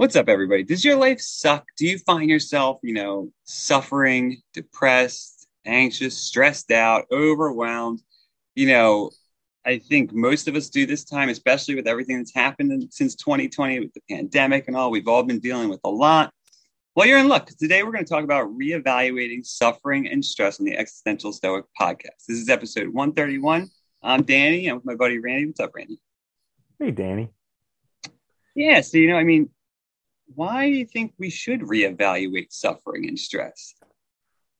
What's 0.00 0.16
up, 0.16 0.30
everybody? 0.30 0.62
Does 0.62 0.82
your 0.82 0.96
life 0.96 1.20
suck? 1.20 1.66
Do 1.76 1.86
you 1.86 1.98
find 1.98 2.30
yourself, 2.30 2.78
you 2.82 2.94
know, 2.94 3.30
suffering, 3.44 4.40
depressed, 4.54 5.46
anxious, 5.66 6.16
stressed 6.16 6.70
out, 6.70 7.04
overwhelmed? 7.12 8.00
You 8.54 8.68
know, 8.68 9.10
I 9.66 9.76
think 9.76 10.14
most 10.14 10.48
of 10.48 10.56
us 10.56 10.70
do 10.70 10.86
this 10.86 11.04
time, 11.04 11.28
especially 11.28 11.74
with 11.74 11.86
everything 11.86 12.16
that's 12.16 12.34
happened 12.34 12.90
since 12.90 13.14
2020 13.14 13.80
with 13.80 13.92
the 13.92 14.00
pandemic 14.08 14.68
and 14.68 14.74
all. 14.74 14.90
We've 14.90 15.06
all 15.06 15.22
been 15.22 15.38
dealing 15.38 15.68
with 15.68 15.80
a 15.84 15.90
lot. 15.90 16.32
Well, 16.96 17.06
you're 17.06 17.18
in 17.18 17.28
luck. 17.28 17.50
Today, 17.58 17.82
we're 17.82 17.92
going 17.92 18.06
to 18.06 18.10
talk 18.10 18.24
about 18.24 18.48
reevaluating 18.58 19.44
suffering 19.44 20.08
and 20.08 20.24
stress 20.24 20.60
on 20.60 20.64
the 20.64 20.78
Existential 20.78 21.30
Stoic 21.30 21.66
podcast. 21.78 22.24
This 22.26 22.38
is 22.38 22.48
episode 22.48 22.88
131. 22.88 23.68
I'm 24.02 24.22
Danny. 24.22 24.66
I'm 24.66 24.76
with 24.76 24.86
my 24.86 24.94
buddy 24.94 25.18
Randy. 25.18 25.48
What's 25.48 25.60
up, 25.60 25.72
Randy? 25.74 26.00
Hey, 26.78 26.90
Danny. 26.90 27.28
Yeah. 28.54 28.80
So, 28.80 28.96
you 28.96 29.10
know, 29.10 29.16
I 29.16 29.24
mean, 29.24 29.50
why 30.34 30.68
do 30.68 30.76
you 30.76 30.86
think 30.86 31.14
we 31.18 31.30
should 31.30 31.60
reevaluate 31.60 32.52
suffering 32.52 33.08
and 33.08 33.18
stress? 33.18 33.74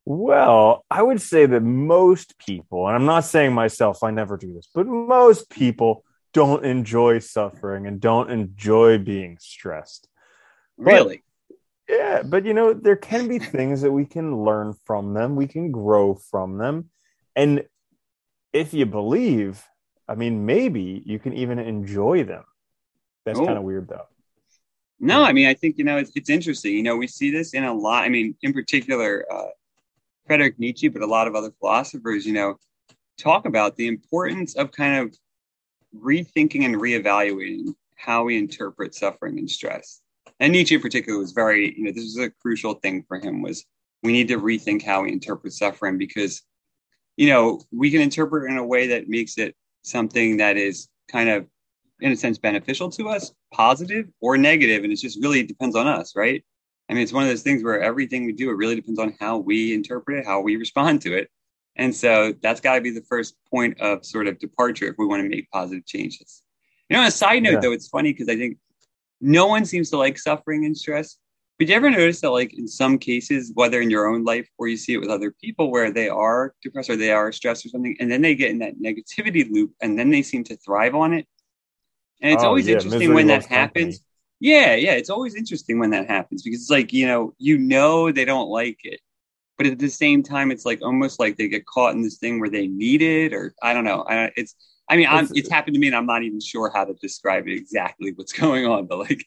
Well, 0.04 0.84
I 0.90 1.02
would 1.02 1.20
say 1.20 1.46
that 1.46 1.60
most 1.60 2.38
people, 2.38 2.86
and 2.86 2.96
I'm 2.96 3.06
not 3.06 3.24
saying 3.24 3.52
myself, 3.52 4.02
I 4.02 4.10
never 4.10 4.36
do 4.36 4.52
this, 4.52 4.68
but 4.74 4.86
most 4.86 5.50
people 5.50 6.04
don't 6.32 6.64
enjoy 6.64 7.18
suffering 7.18 7.86
and 7.86 8.00
don't 8.00 8.30
enjoy 8.30 8.98
being 8.98 9.36
stressed. 9.40 10.08
Really? 10.76 11.22
But, 11.48 11.56
yeah, 11.96 12.22
but 12.22 12.44
you 12.44 12.54
know, 12.54 12.72
there 12.72 12.96
can 12.96 13.28
be 13.28 13.38
things 13.38 13.82
that 13.82 13.92
we 13.92 14.06
can 14.06 14.44
learn 14.44 14.74
from 14.84 15.12
them, 15.14 15.36
we 15.36 15.46
can 15.46 15.70
grow 15.70 16.14
from 16.14 16.58
them. 16.58 16.90
And 17.36 17.64
if 18.52 18.74
you 18.74 18.86
believe, 18.86 19.62
I 20.08 20.14
mean, 20.14 20.46
maybe 20.46 21.02
you 21.04 21.18
can 21.18 21.34
even 21.34 21.58
enjoy 21.58 22.24
them. 22.24 22.44
That's 23.24 23.38
kind 23.38 23.58
of 23.58 23.62
weird, 23.62 23.88
though. 23.88 24.06
No, 25.00 25.24
I 25.24 25.32
mean, 25.32 25.46
I 25.46 25.54
think, 25.54 25.78
you 25.78 25.84
know, 25.84 25.96
it's, 25.96 26.12
it's 26.14 26.28
interesting. 26.28 26.74
You 26.74 26.82
know, 26.82 26.96
we 26.96 27.06
see 27.06 27.30
this 27.30 27.54
in 27.54 27.64
a 27.64 27.72
lot. 27.72 28.04
I 28.04 28.10
mean, 28.10 28.36
in 28.42 28.52
particular, 28.52 29.24
uh, 29.32 29.48
Friedrich 30.26 30.58
Nietzsche, 30.58 30.88
but 30.88 31.02
a 31.02 31.06
lot 31.06 31.26
of 31.26 31.34
other 31.34 31.50
philosophers, 31.58 32.26
you 32.26 32.34
know, 32.34 32.56
talk 33.18 33.46
about 33.46 33.76
the 33.76 33.88
importance 33.88 34.54
of 34.56 34.70
kind 34.72 35.00
of 35.00 35.16
rethinking 35.96 36.64
and 36.64 36.76
reevaluating 36.76 37.74
how 37.96 38.24
we 38.24 38.38
interpret 38.38 38.94
suffering 38.94 39.38
and 39.38 39.50
stress. 39.50 40.02
And 40.38 40.52
Nietzsche 40.52 40.74
in 40.74 40.80
particular 40.80 41.18
was 41.18 41.32
very, 41.32 41.74
you 41.76 41.84
know, 41.84 41.92
this 41.92 42.04
was 42.04 42.18
a 42.18 42.30
crucial 42.30 42.74
thing 42.74 43.04
for 43.08 43.18
him 43.18 43.42
was 43.42 43.64
we 44.02 44.12
need 44.12 44.28
to 44.28 44.38
rethink 44.38 44.82
how 44.82 45.02
we 45.02 45.12
interpret 45.12 45.52
suffering 45.52 45.98
because, 45.98 46.42
you 47.16 47.28
know, 47.28 47.60
we 47.72 47.90
can 47.90 48.00
interpret 48.00 48.44
it 48.44 48.52
in 48.52 48.58
a 48.58 48.66
way 48.66 48.86
that 48.88 49.08
makes 49.08 49.38
it 49.38 49.54
something 49.82 50.38
that 50.38 50.56
is 50.56 50.88
kind 51.08 51.28
of 51.28 51.46
in 52.00 52.12
a 52.12 52.16
sense 52.16 52.38
beneficial 52.38 52.90
to 52.90 53.08
us, 53.08 53.32
positive 53.52 54.06
or 54.20 54.36
negative, 54.36 54.84
and 54.84 54.92
it 54.92 54.96
just 54.96 55.20
really 55.22 55.42
depends 55.42 55.76
on 55.76 55.86
us, 55.86 56.14
right? 56.16 56.44
I 56.88 56.94
mean, 56.94 57.02
it's 57.02 57.12
one 57.12 57.22
of 57.22 57.28
those 57.28 57.42
things 57.42 57.62
where 57.62 57.80
everything 57.80 58.24
we 58.24 58.32
do, 58.32 58.50
it 58.50 58.54
really 58.54 58.74
depends 58.74 58.98
on 58.98 59.14
how 59.20 59.38
we 59.38 59.74
interpret 59.74 60.18
it, 60.18 60.26
how 60.26 60.40
we 60.40 60.56
respond 60.56 61.02
to 61.02 61.14
it. 61.14 61.28
And 61.76 61.94
so 61.94 62.34
that's 62.42 62.60
got 62.60 62.74
to 62.74 62.80
be 62.80 62.90
the 62.90 63.04
first 63.08 63.36
point 63.48 63.80
of 63.80 64.04
sort 64.04 64.26
of 64.26 64.38
departure 64.40 64.86
if 64.86 64.96
we 64.98 65.06
want 65.06 65.22
to 65.22 65.28
make 65.28 65.48
positive 65.50 65.86
changes. 65.86 66.42
You 66.88 66.96
know, 66.96 67.02
on 67.02 67.08
a 67.08 67.12
side 67.12 67.44
note, 67.44 67.52
yeah. 67.52 67.60
though, 67.60 67.72
it's 67.72 67.88
funny 67.88 68.12
because 68.12 68.28
I 68.28 68.36
think 68.36 68.58
no 69.20 69.46
one 69.46 69.64
seems 69.64 69.90
to 69.90 69.98
like 69.98 70.18
suffering 70.18 70.64
and 70.64 70.76
stress. 70.76 71.16
But 71.58 71.68
you 71.68 71.74
ever 71.74 71.90
notice 71.90 72.22
that, 72.22 72.30
like, 72.30 72.58
in 72.58 72.66
some 72.66 72.98
cases, 72.98 73.52
whether 73.54 73.80
in 73.82 73.90
your 73.90 74.08
own 74.08 74.24
life 74.24 74.48
or 74.58 74.66
you 74.66 74.78
see 74.78 74.94
it 74.94 74.98
with 74.98 75.10
other 75.10 75.30
people 75.30 75.70
where 75.70 75.92
they 75.92 76.08
are 76.08 76.54
depressed 76.62 76.90
or 76.90 76.96
they 76.96 77.12
are 77.12 77.30
stressed 77.30 77.66
or 77.66 77.68
something, 77.68 77.96
and 78.00 78.10
then 78.10 78.22
they 78.22 78.34
get 78.34 78.50
in 78.50 78.58
that 78.60 78.80
negativity 78.80 79.48
loop 79.50 79.72
and 79.82 79.98
then 79.98 80.10
they 80.10 80.22
seem 80.22 80.42
to 80.44 80.56
thrive 80.56 80.94
on 80.94 81.12
it 81.12 81.26
and 82.20 82.32
it's 82.32 82.42
oh, 82.42 82.48
always 82.48 82.66
yeah, 82.66 82.74
interesting 82.74 83.14
when 83.14 83.26
that 83.28 83.46
happens. 83.46 83.98
Company. 83.98 84.06
Yeah, 84.40 84.74
yeah, 84.74 84.92
it's 84.92 85.10
always 85.10 85.34
interesting 85.34 85.78
when 85.78 85.90
that 85.90 86.08
happens 86.08 86.42
because 86.42 86.60
it's 86.60 86.70
like, 86.70 86.92
you 86.92 87.06
know, 87.06 87.34
you 87.38 87.58
know 87.58 88.10
they 88.10 88.24
don't 88.24 88.48
like 88.48 88.78
it. 88.84 89.00
But 89.58 89.66
at 89.66 89.78
the 89.78 89.90
same 89.90 90.22
time, 90.22 90.50
it's 90.50 90.64
like 90.64 90.80
almost 90.80 91.20
like 91.20 91.36
they 91.36 91.48
get 91.48 91.66
caught 91.66 91.94
in 91.94 92.02
this 92.02 92.16
thing 92.16 92.40
where 92.40 92.48
they 92.48 92.66
need 92.66 93.02
it, 93.02 93.34
or 93.34 93.54
I 93.62 93.74
don't 93.74 93.84
know. 93.84 94.02
I, 94.08 94.30
it's, 94.34 94.54
I 94.88 94.96
mean, 94.96 95.06
it's, 95.10 95.30
it's 95.32 95.50
happened 95.50 95.74
to 95.74 95.80
me, 95.80 95.88
and 95.88 95.96
I'm 95.96 96.06
not 96.06 96.22
even 96.22 96.40
sure 96.40 96.70
how 96.74 96.84
to 96.86 96.94
describe 96.94 97.46
it 97.46 97.52
exactly 97.52 98.12
what's 98.14 98.32
going 98.38 98.64
on. 98.64 98.86
But 98.86 99.00
like, 99.00 99.22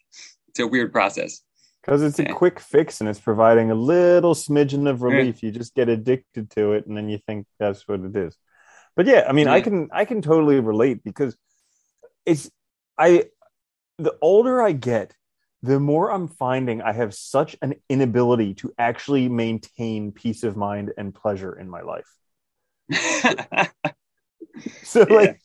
it's 0.47 0.59
a 0.59 0.65
weird 0.65 0.91
process 0.91 1.41
because 1.83 2.01
it's 2.01 2.19
a 2.19 2.25
quick 2.25 2.59
fix 2.59 3.01
and 3.01 3.09
it's 3.09 3.19
providing 3.19 3.69
a 3.69 3.75
little 3.75 4.33
smidgen 4.33 4.89
of 4.89 5.01
relief. 5.01 5.43
You 5.43 5.51
just 5.51 5.75
get 5.75 5.89
addicted 5.89 6.49
to 6.51 6.73
it, 6.73 6.87
and 6.87 6.97
then 6.97 7.09
you 7.09 7.19
think 7.27 7.45
that's 7.59 7.87
what 7.87 7.99
it 7.99 8.15
is. 8.15 8.35
But 8.95 9.05
yeah, 9.05 9.25
I 9.27 9.33
mean, 9.33 9.47
yeah. 9.47 9.53
I 9.53 9.61
can 9.61 9.89
I 9.91 10.05
can 10.05 10.21
totally 10.21 10.59
relate 10.59 11.03
because 11.03 11.35
it's 12.25 12.49
I 12.97 13.25
the 13.97 14.15
older 14.21 14.61
I 14.61 14.71
get, 14.71 15.15
the 15.61 15.79
more 15.79 16.11
I'm 16.11 16.27
finding 16.27 16.81
I 16.81 16.93
have 16.93 17.13
such 17.13 17.55
an 17.61 17.75
inability 17.89 18.53
to 18.55 18.73
actually 18.77 19.29
maintain 19.29 20.11
peace 20.11 20.43
of 20.43 20.57
mind 20.57 20.91
and 20.97 21.13
pleasure 21.13 21.57
in 21.57 21.69
my 21.69 21.81
life. 21.81 22.11
so 24.83 25.05
yeah. 25.09 25.15
like 25.15 25.41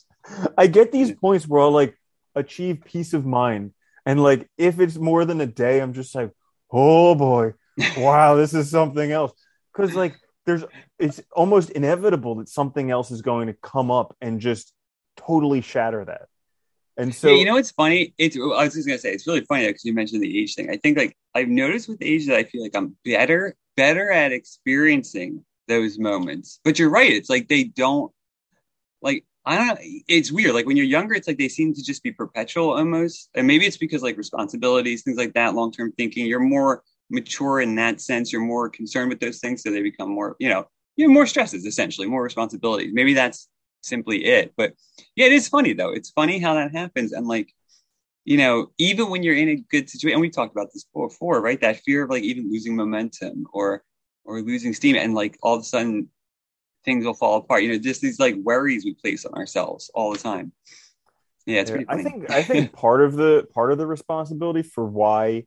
I 0.56 0.66
get 0.66 0.92
these 0.92 1.12
points 1.12 1.46
where 1.46 1.62
I'll 1.62 1.70
like 1.70 1.96
achieve 2.34 2.82
peace 2.84 3.14
of 3.14 3.24
mind. 3.24 3.72
And 4.04 4.22
like 4.22 4.48
if 4.56 4.80
it's 4.80 4.96
more 4.96 5.24
than 5.24 5.40
a 5.40 5.46
day, 5.46 5.80
I'm 5.80 5.92
just 5.92 6.14
like, 6.14 6.32
oh 6.70 7.14
boy, 7.14 7.54
wow, 7.96 8.34
this 8.34 8.54
is 8.54 8.70
something 8.70 9.10
else. 9.12 9.32
Cause 9.74 9.94
like 9.94 10.16
there's 10.46 10.64
it's 10.98 11.20
almost 11.32 11.70
inevitable 11.70 12.36
that 12.36 12.48
something 12.48 12.90
else 12.90 13.10
is 13.10 13.22
going 13.22 13.46
to 13.48 13.52
come 13.52 13.90
up 13.90 14.16
and 14.20 14.40
just 14.40 14.72
totally 15.16 15.60
shatter 15.60 16.04
that. 16.04 16.22
And 16.98 17.14
so, 17.14 17.28
yeah, 17.28 17.36
you 17.36 17.44
know, 17.44 17.56
it's 17.56 17.70
funny. 17.70 18.12
It's 18.18 18.36
I 18.36 18.64
was 18.64 18.74
just 18.74 18.86
gonna 18.86 18.98
say 18.98 19.12
it's 19.12 19.26
really 19.26 19.44
funny 19.44 19.68
because 19.68 19.84
you 19.84 19.94
mentioned 19.94 20.20
the 20.20 20.38
age 20.38 20.56
thing. 20.56 20.68
I 20.68 20.76
think 20.76 20.98
like 20.98 21.16
I've 21.32 21.48
noticed 21.48 21.88
with 21.88 22.02
age 22.02 22.26
that 22.26 22.36
I 22.36 22.42
feel 22.42 22.60
like 22.60 22.74
I'm 22.74 22.96
better, 23.04 23.54
better 23.76 24.10
at 24.10 24.32
experiencing 24.32 25.44
those 25.68 25.96
moments. 25.96 26.58
But 26.64 26.78
you're 26.78 26.90
right. 26.90 27.12
It's 27.12 27.30
like 27.30 27.48
they 27.48 27.64
don't 27.64 28.12
like 29.00 29.24
I 29.46 29.56
don't 29.56 29.66
know. 29.68 29.76
It's 30.08 30.32
weird. 30.32 30.54
Like 30.54 30.66
when 30.66 30.76
you're 30.76 30.86
younger, 30.86 31.14
it's 31.14 31.28
like 31.28 31.38
they 31.38 31.48
seem 31.48 31.72
to 31.72 31.82
just 31.84 32.02
be 32.02 32.10
perpetual 32.10 32.72
almost. 32.72 33.30
And 33.34 33.46
maybe 33.46 33.64
it's 33.64 33.76
because 33.76 34.02
like 34.02 34.16
responsibilities, 34.16 35.02
things 35.04 35.16
like 35.16 35.34
that, 35.34 35.54
long 35.54 35.70
term 35.70 35.92
thinking. 35.92 36.26
You're 36.26 36.40
more 36.40 36.82
mature 37.10 37.60
in 37.60 37.76
that 37.76 38.00
sense. 38.00 38.32
You're 38.32 38.42
more 38.42 38.68
concerned 38.68 39.08
with 39.08 39.20
those 39.20 39.38
things, 39.38 39.62
so 39.62 39.70
they 39.70 39.82
become 39.82 40.10
more. 40.10 40.34
You 40.40 40.48
know, 40.48 40.68
you 40.96 41.06
have 41.06 41.14
more 41.14 41.26
stresses 41.26 41.64
essentially, 41.64 42.08
more 42.08 42.24
responsibilities. 42.24 42.90
Maybe 42.92 43.14
that's 43.14 43.48
simply 43.80 44.24
it. 44.24 44.52
But 44.56 44.74
yeah, 45.16 45.26
it 45.26 45.32
is 45.32 45.48
funny 45.48 45.72
though. 45.72 45.90
It's 45.90 46.10
funny 46.10 46.38
how 46.38 46.54
that 46.54 46.72
happens. 46.72 47.12
And 47.12 47.26
like, 47.26 47.52
you 48.24 48.36
know, 48.36 48.70
even 48.78 49.10
when 49.10 49.22
you're 49.22 49.36
in 49.36 49.48
a 49.48 49.56
good 49.56 49.88
situation, 49.88 50.14
and 50.14 50.20
we 50.20 50.30
talked 50.30 50.52
about 50.52 50.68
this 50.72 50.84
before, 50.94 51.40
right? 51.40 51.60
That 51.60 51.80
fear 51.80 52.04
of 52.04 52.10
like 52.10 52.22
even 52.22 52.50
losing 52.50 52.76
momentum 52.76 53.46
or 53.52 53.82
or 54.24 54.42
losing 54.42 54.74
steam, 54.74 54.96
and 54.96 55.14
like 55.14 55.38
all 55.42 55.54
of 55.54 55.62
a 55.62 55.64
sudden 55.64 56.08
things 56.84 57.04
will 57.04 57.14
fall 57.14 57.38
apart. 57.38 57.62
You 57.62 57.72
know, 57.72 57.78
just 57.78 58.00
these 58.00 58.20
like 58.20 58.36
worries 58.36 58.84
we 58.84 58.94
place 58.94 59.24
on 59.24 59.34
ourselves 59.34 59.90
all 59.94 60.12
the 60.12 60.18
time. 60.18 60.52
Yeah, 61.46 61.60
it's 61.60 61.70
yeah, 61.70 61.84
I 61.88 62.02
think 62.02 62.30
I 62.30 62.42
think 62.42 62.72
part 62.74 63.02
of 63.02 63.14
the 63.14 63.46
part 63.54 63.72
of 63.72 63.78
the 63.78 63.86
responsibility 63.86 64.62
for 64.62 64.84
why 64.84 65.44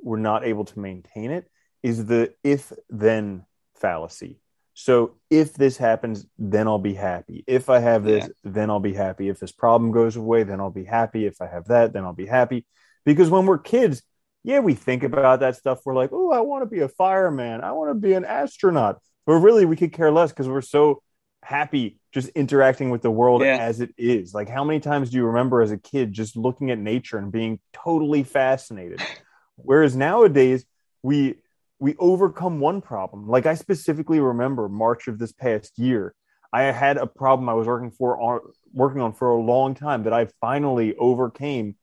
we're 0.00 0.18
not 0.18 0.44
able 0.44 0.64
to 0.66 0.78
maintain 0.78 1.30
it 1.30 1.50
is 1.82 2.04
the 2.06 2.34
if 2.44 2.72
then 2.90 3.44
fallacy. 3.74 4.41
So 4.74 5.16
if 5.28 5.54
this 5.54 5.76
happens, 5.76 6.26
then 6.38 6.66
I'll 6.66 6.78
be 6.78 6.94
happy. 6.94 7.44
If 7.46 7.68
I 7.68 7.78
have 7.80 8.04
this, 8.04 8.24
yeah. 8.24 8.50
then 8.52 8.70
I'll 8.70 8.80
be 8.80 8.94
happy. 8.94 9.28
If 9.28 9.38
this 9.38 9.52
problem 9.52 9.92
goes 9.92 10.16
away, 10.16 10.44
then 10.44 10.60
I'll 10.60 10.70
be 10.70 10.84
happy. 10.84 11.26
If 11.26 11.42
I 11.42 11.46
have 11.46 11.66
that, 11.66 11.92
then 11.92 12.04
I'll 12.04 12.14
be 12.14 12.26
happy. 12.26 12.64
Because 13.04 13.28
when 13.28 13.46
we're 13.46 13.58
kids, 13.58 14.02
yeah, 14.44 14.60
we 14.60 14.74
think 14.74 15.02
about 15.02 15.40
that 15.40 15.56
stuff. 15.56 15.80
We're 15.84 15.94
like, 15.94 16.10
oh, 16.12 16.32
I 16.32 16.40
want 16.40 16.62
to 16.62 16.66
be 16.66 16.80
a 16.80 16.88
fireman. 16.88 17.60
I 17.60 17.72
want 17.72 17.90
to 17.90 17.94
be 17.94 18.14
an 18.14 18.24
astronaut. 18.24 18.98
But 19.26 19.34
really, 19.34 19.64
we 19.66 19.76
could 19.76 19.92
care 19.92 20.10
less 20.10 20.30
because 20.30 20.48
we're 20.48 20.62
so 20.62 21.02
happy 21.42 21.98
just 22.12 22.28
interacting 22.30 22.90
with 22.90 23.02
the 23.02 23.10
world 23.10 23.42
yeah. 23.42 23.56
as 23.58 23.80
it 23.80 23.94
is. 23.96 24.34
Like, 24.34 24.48
how 24.48 24.64
many 24.64 24.80
times 24.80 25.10
do 25.10 25.16
you 25.16 25.26
remember 25.26 25.62
as 25.62 25.70
a 25.70 25.78
kid 25.78 26.12
just 26.12 26.36
looking 26.36 26.70
at 26.70 26.78
nature 26.78 27.18
and 27.18 27.30
being 27.30 27.60
totally 27.72 28.22
fascinated? 28.22 29.02
Whereas 29.56 29.94
nowadays, 29.94 30.64
we 31.02 31.36
we 31.82 31.96
overcome 31.98 32.60
one 32.60 32.80
problem. 32.80 33.26
Like 33.26 33.44
I 33.44 33.54
specifically 33.54 34.20
remember 34.20 34.68
March 34.68 35.08
of 35.08 35.18
this 35.18 35.32
past 35.32 35.76
year, 35.80 36.14
I 36.52 36.62
had 36.62 36.96
a 36.96 37.08
problem 37.08 37.48
I 37.48 37.54
was 37.54 37.66
working 37.66 37.90
for 37.90 38.40
working 38.72 39.00
on 39.00 39.12
for 39.14 39.30
a 39.30 39.40
long 39.40 39.74
time 39.74 40.04
that 40.04 40.12
I 40.12 40.28
finally 40.40 40.94
overcame, 40.94 41.74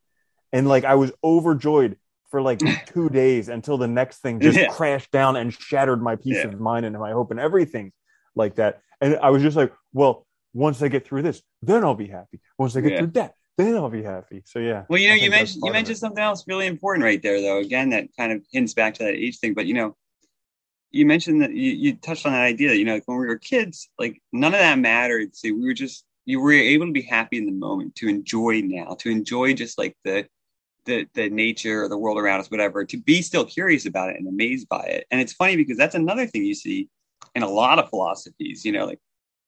and 0.54 0.66
like 0.66 0.84
I 0.84 0.94
was 0.94 1.12
overjoyed 1.22 1.98
for 2.30 2.40
like 2.40 2.60
two 2.86 3.10
days 3.10 3.50
until 3.50 3.76
the 3.76 3.88
next 3.88 4.22
thing 4.22 4.40
just 4.40 4.56
yeah. 4.56 4.68
crashed 4.68 5.10
down 5.10 5.36
and 5.36 5.52
shattered 5.52 6.02
my 6.02 6.16
peace 6.16 6.36
yeah. 6.36 6.46
of 6.46 6.58
mind 6.58 6.86
and 6.86 6.98
my 6.98 7.12
hope 7.12 7.30
and 7.30 7.38
everything 7.38 7.92
like 8.34 8.54
that. 8.54 8.80
And 9.02 9.18
I 9.18 9.28
was 9.28 9.42
just 9.42 9.56
like, 9.56 9.70
well, 9.92 10.26
once 10.54 10.80
I 10.80 10.88
get 10.88 11.06
through 11.06 11.22
this, 11.22 11.42
then 11.60 11.84
I'll 11.84 11.94
be 11.94 12.08
happy. 12.08 12.40
Once 12.56 12.74
I 12.74 12.80
get 12.80 12.92
yeah. 12.92 12.98
through 13.00 13.08
that, 13.08 13.34
then 13.64 13.76
I'll 13.76 13.90
be 13.90 14.02
happy. 14.02 14.42
So 14.44 14.58
yeah. 14.58 14.84
Well, 14.88 15.00
you 15.00 15.08
know, 15.08 15.14
you 15.14 15.30
mentioned 15.30 15.62
you 15.64 15.72
mentioned 15.72 15.98
something 15.98 16.22
else 16.22 16.44
really 16.46 16.66
important 16.66 17.04
right 17.04 17.22
there, 17.22 17.40
though. 17.40 17.58
Again, 17.58 17.90
that 17.90 18.08
kind 18.16 18.32
of 18.32 18.42
hints 18.52 18.74
back 18.74 18.94
to 18.94 19.04
that 19.04 19.14
age 19.14 19.38
thing. 19.38 19.54
But 19.54 19.66
you 19.66 19.74
know, 19.74 19.96
you 20.90 21.06
mentioned 21.06 21.42
that 21.42 21.52
you, 21.52 21.72
you 21.72 21.96
touched 21.96 22.26
on 22.26 22.32
that 22.32 22.42
idea 22.42 22.70
that 22.70 22.78
you 22.78 22.84
know, 22.84 22.94
like 22.94 23.04
when 23.06 23.18
we 23.18 23.26
were 23.26 23.38
kids, 23.38 23.88
like 23.98 24.20
none 24.32 24.54
of 24.54 24.60
that 24.60 24.78
mattered. 24.78 25.34
See, 25.34 25.52
we 25.52 25.64
were 25.64 25.74
just 25.74 26.04
you 26.24 26.40
were 26.40 26.52
able 26.52 26.86
to 26.86 26.92
be 26.92 27.02
happy 27.02 27.38
in 27.38 27.46
the 27.46 27.52
moment, 27.52 27.96
to 27.96 28.08
enjoy 28.08 28.60
now, 28.62 28.94
to 29.00 29.10
enjoy 29.10 29.54
just 29.54 29.78
like 29.78 29.96
the 30.04 30.26
the 30.86 31.06
the 31.14 31.28
nature 31.28 31.84
or 31.84 31.88
the 31.88 31.98
world 31.98 32.18
around 32.18 32.40
us, 32.40 32.50
whatever, 32.50 32.84
to 32.84 32.96
be 32.96 33.22
still 33.22 33.44
curious 33.44 33.86
about 33.86 34.10
it 34.10 34.16
and 34.16 34.28
amazed 34.28 34.68
by 34.68 34.82
it. 34.82 35.06
And 35.10 35.20
it's 35.20 35.32
funny 35.32 35.56
because 35.56 35.76
that's 35.76 35.94
another 35.94 36.26
thing 36.26 36.44
you 36.44 36.54
see 36.54 36.88
in 37.34 37.42
a 37.42 37.48
lot 37.48 37.78
of 37.78 37.88
philosophies, 37.90 38.64
you 38.64 38.72
know, 38.72 38.86
like 38.86 39.00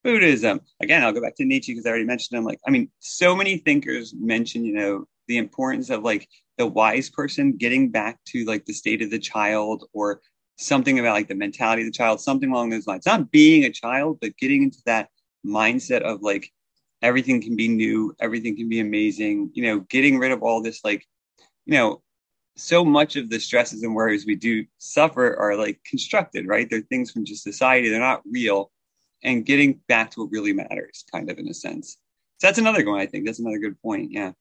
Buddhism. 0.03 0.61
Again, 0.81 1.03
I'll 1.03 1.13
go 1.13 1.21
back 1.21 1.37
to 1.37 1.45
Nietzsche 1.45 1.73
because 1.73 1.87
I 1.87 1.91
already 1.91 2.05
mentioned 2.05 2.39
him. 2.39 2.45
Like, 2.45 2.61
I 2.67 2.71
mean, 2.71 2.91
so 2.99 3.37
many 3.37 3.59
thinkers 3.59 4.15
mention, 4.19 4.65
you 4.65 4.75
know, 4.75 5.05
the 5.29 5.39
importance 5.39 5.91
of 5.91 6.03
like 6.03 6.29
the 6.59 6.67
wise 6.67 7.09
person 7.09 7.57
getting 7.57 7.91
back 7.91 8.19
to 8.27 8.45
like 8.45 8.65
the 8.65 8.73
state 8.73 9.03
of 9.03 9.11
the 9.11 9.19
child 9.19 9.85
or 9.93 10.21
something 10.59 10.99
about 10.99 11.15
like 11.15 11.29
the 11.29 11.35
mentality 11.35 11.83
of 11.83 11.87
the 11.87 11.93
child, 11.93 12.21
something 12.21 12.51
along 12.51 12.71
those 12.71 12.87
lines. 12.87 13.07
Not 13.07 13.31
being 13.31 13.65
a 13.65 13.71
child, 13.71 14.19
but 14.21 14.37
getting 14.37 14.63
into 14.63 14.79
that 14.87 15.09
mindset 15.47 16.03
of 16.03 16.23
like 16.23 16.51
everything 17.01 17.41
can 17.41 17.57
be 17.57 17.69
new, 17.69 18.15
everything 18.21 18.57
can 18.57 18.69
be 18.69 18.81
amazing, 18.81 19.51
you 19.55 19.63
know, 19.63 19.81
getting 19.81 20.19
rid 20.19 20.33
of 20.33 20.43
all 20.43 20.63
this 20.63 20.85
like, 20.85 21.07
you 21.67 21.75
know, 21.75 22.03
so 22.57 22.85
much 22.85 23.17
of 23.17 23.31
the 23.31 23.41
stresses 23.41 23.83
and 23.83 23.95
worries 23.95 24.27
we 24.27 24.35
do 24.35 24.65
suffer 24.79 25.37
are 25.37 25.57
like 25.57 25.81
constructed, 25.89 26.47
right? 26.47 26.69
They're 26.69 26.83
things 26.83 27.11
from 27.11 27.25
just 27.25 27.43
society, 27.43 27.89
they're 27.89 27.99
not 27.99 28.23
real. 28.31 28.71
And 29.23 29.45
getting 29.47 29.81
back 29.89 30.11
to 30.13 30.21
what 30.21 30.33
really 30.33 30.53
matters, 30.53 31.05
kind 31.13 31.31
of 31.31 31.39
in 31.39 31.49
a 31.49 31.55
sense. 31.55 31.99
So 32.39 32.49
that's 32.49 32.59
another 32.59 32.85
one, 32.85 33.01
I 33.01 33.07
think. 33.07 33.25
That's 33.25 33.39
another 33.39 33.59
good 33.59 33.81
point. 33.81 34.11
Yeah. 34.11 34.33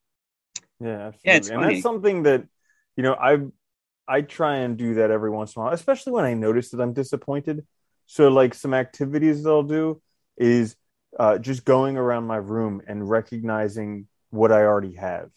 Yeah, 0.80 1.08
absolutely. 1.08 1.20
Yeah, 1.26 1.36
it's 1.36 1.50
and 1.50 1.62
funny. 1.62 1.74
that's 1.76 1.84
something 1.84 2.24
that, 2.24 2.44
you 2.96 3.04
know, 3.04 3.14
I 3.14 3.40
I 4.08 4.22
try 4.22 4.58
and 4.58 4.78
do 4.78 4.96
that 4.96 5.12
every 5.12 5.30
once 5.30 5.56
in 5.56 5.62
a 5.62 5.66
while, 5.66 5.74
especially 5.74 6.14
when 6.14 6.26
I 6.26 6.34
notice 6.34 6.72
that 6.72 6.82
I'm 6.82 6.94
disappointed. 6.94 7.66
So 8.08 8.30
like 8.30 8.54
some 8.54 8.74
activities 8.74 9.44
that 9.44 9.50
I'll 9.50 9.64
do 9.64 10.02
is 10.38 10.76
uh, 11.18 11.38
just 11.38 11.64
going 11.64 11.98
around 11.98 12.26
my 12.26 12.38
room 12.38 12.82
and 12.88 13.08
recognizing 13.08 14.08
what 14.32 14.52
I 14.52 14.64
already 14.64 14.96
have 14.96 15.30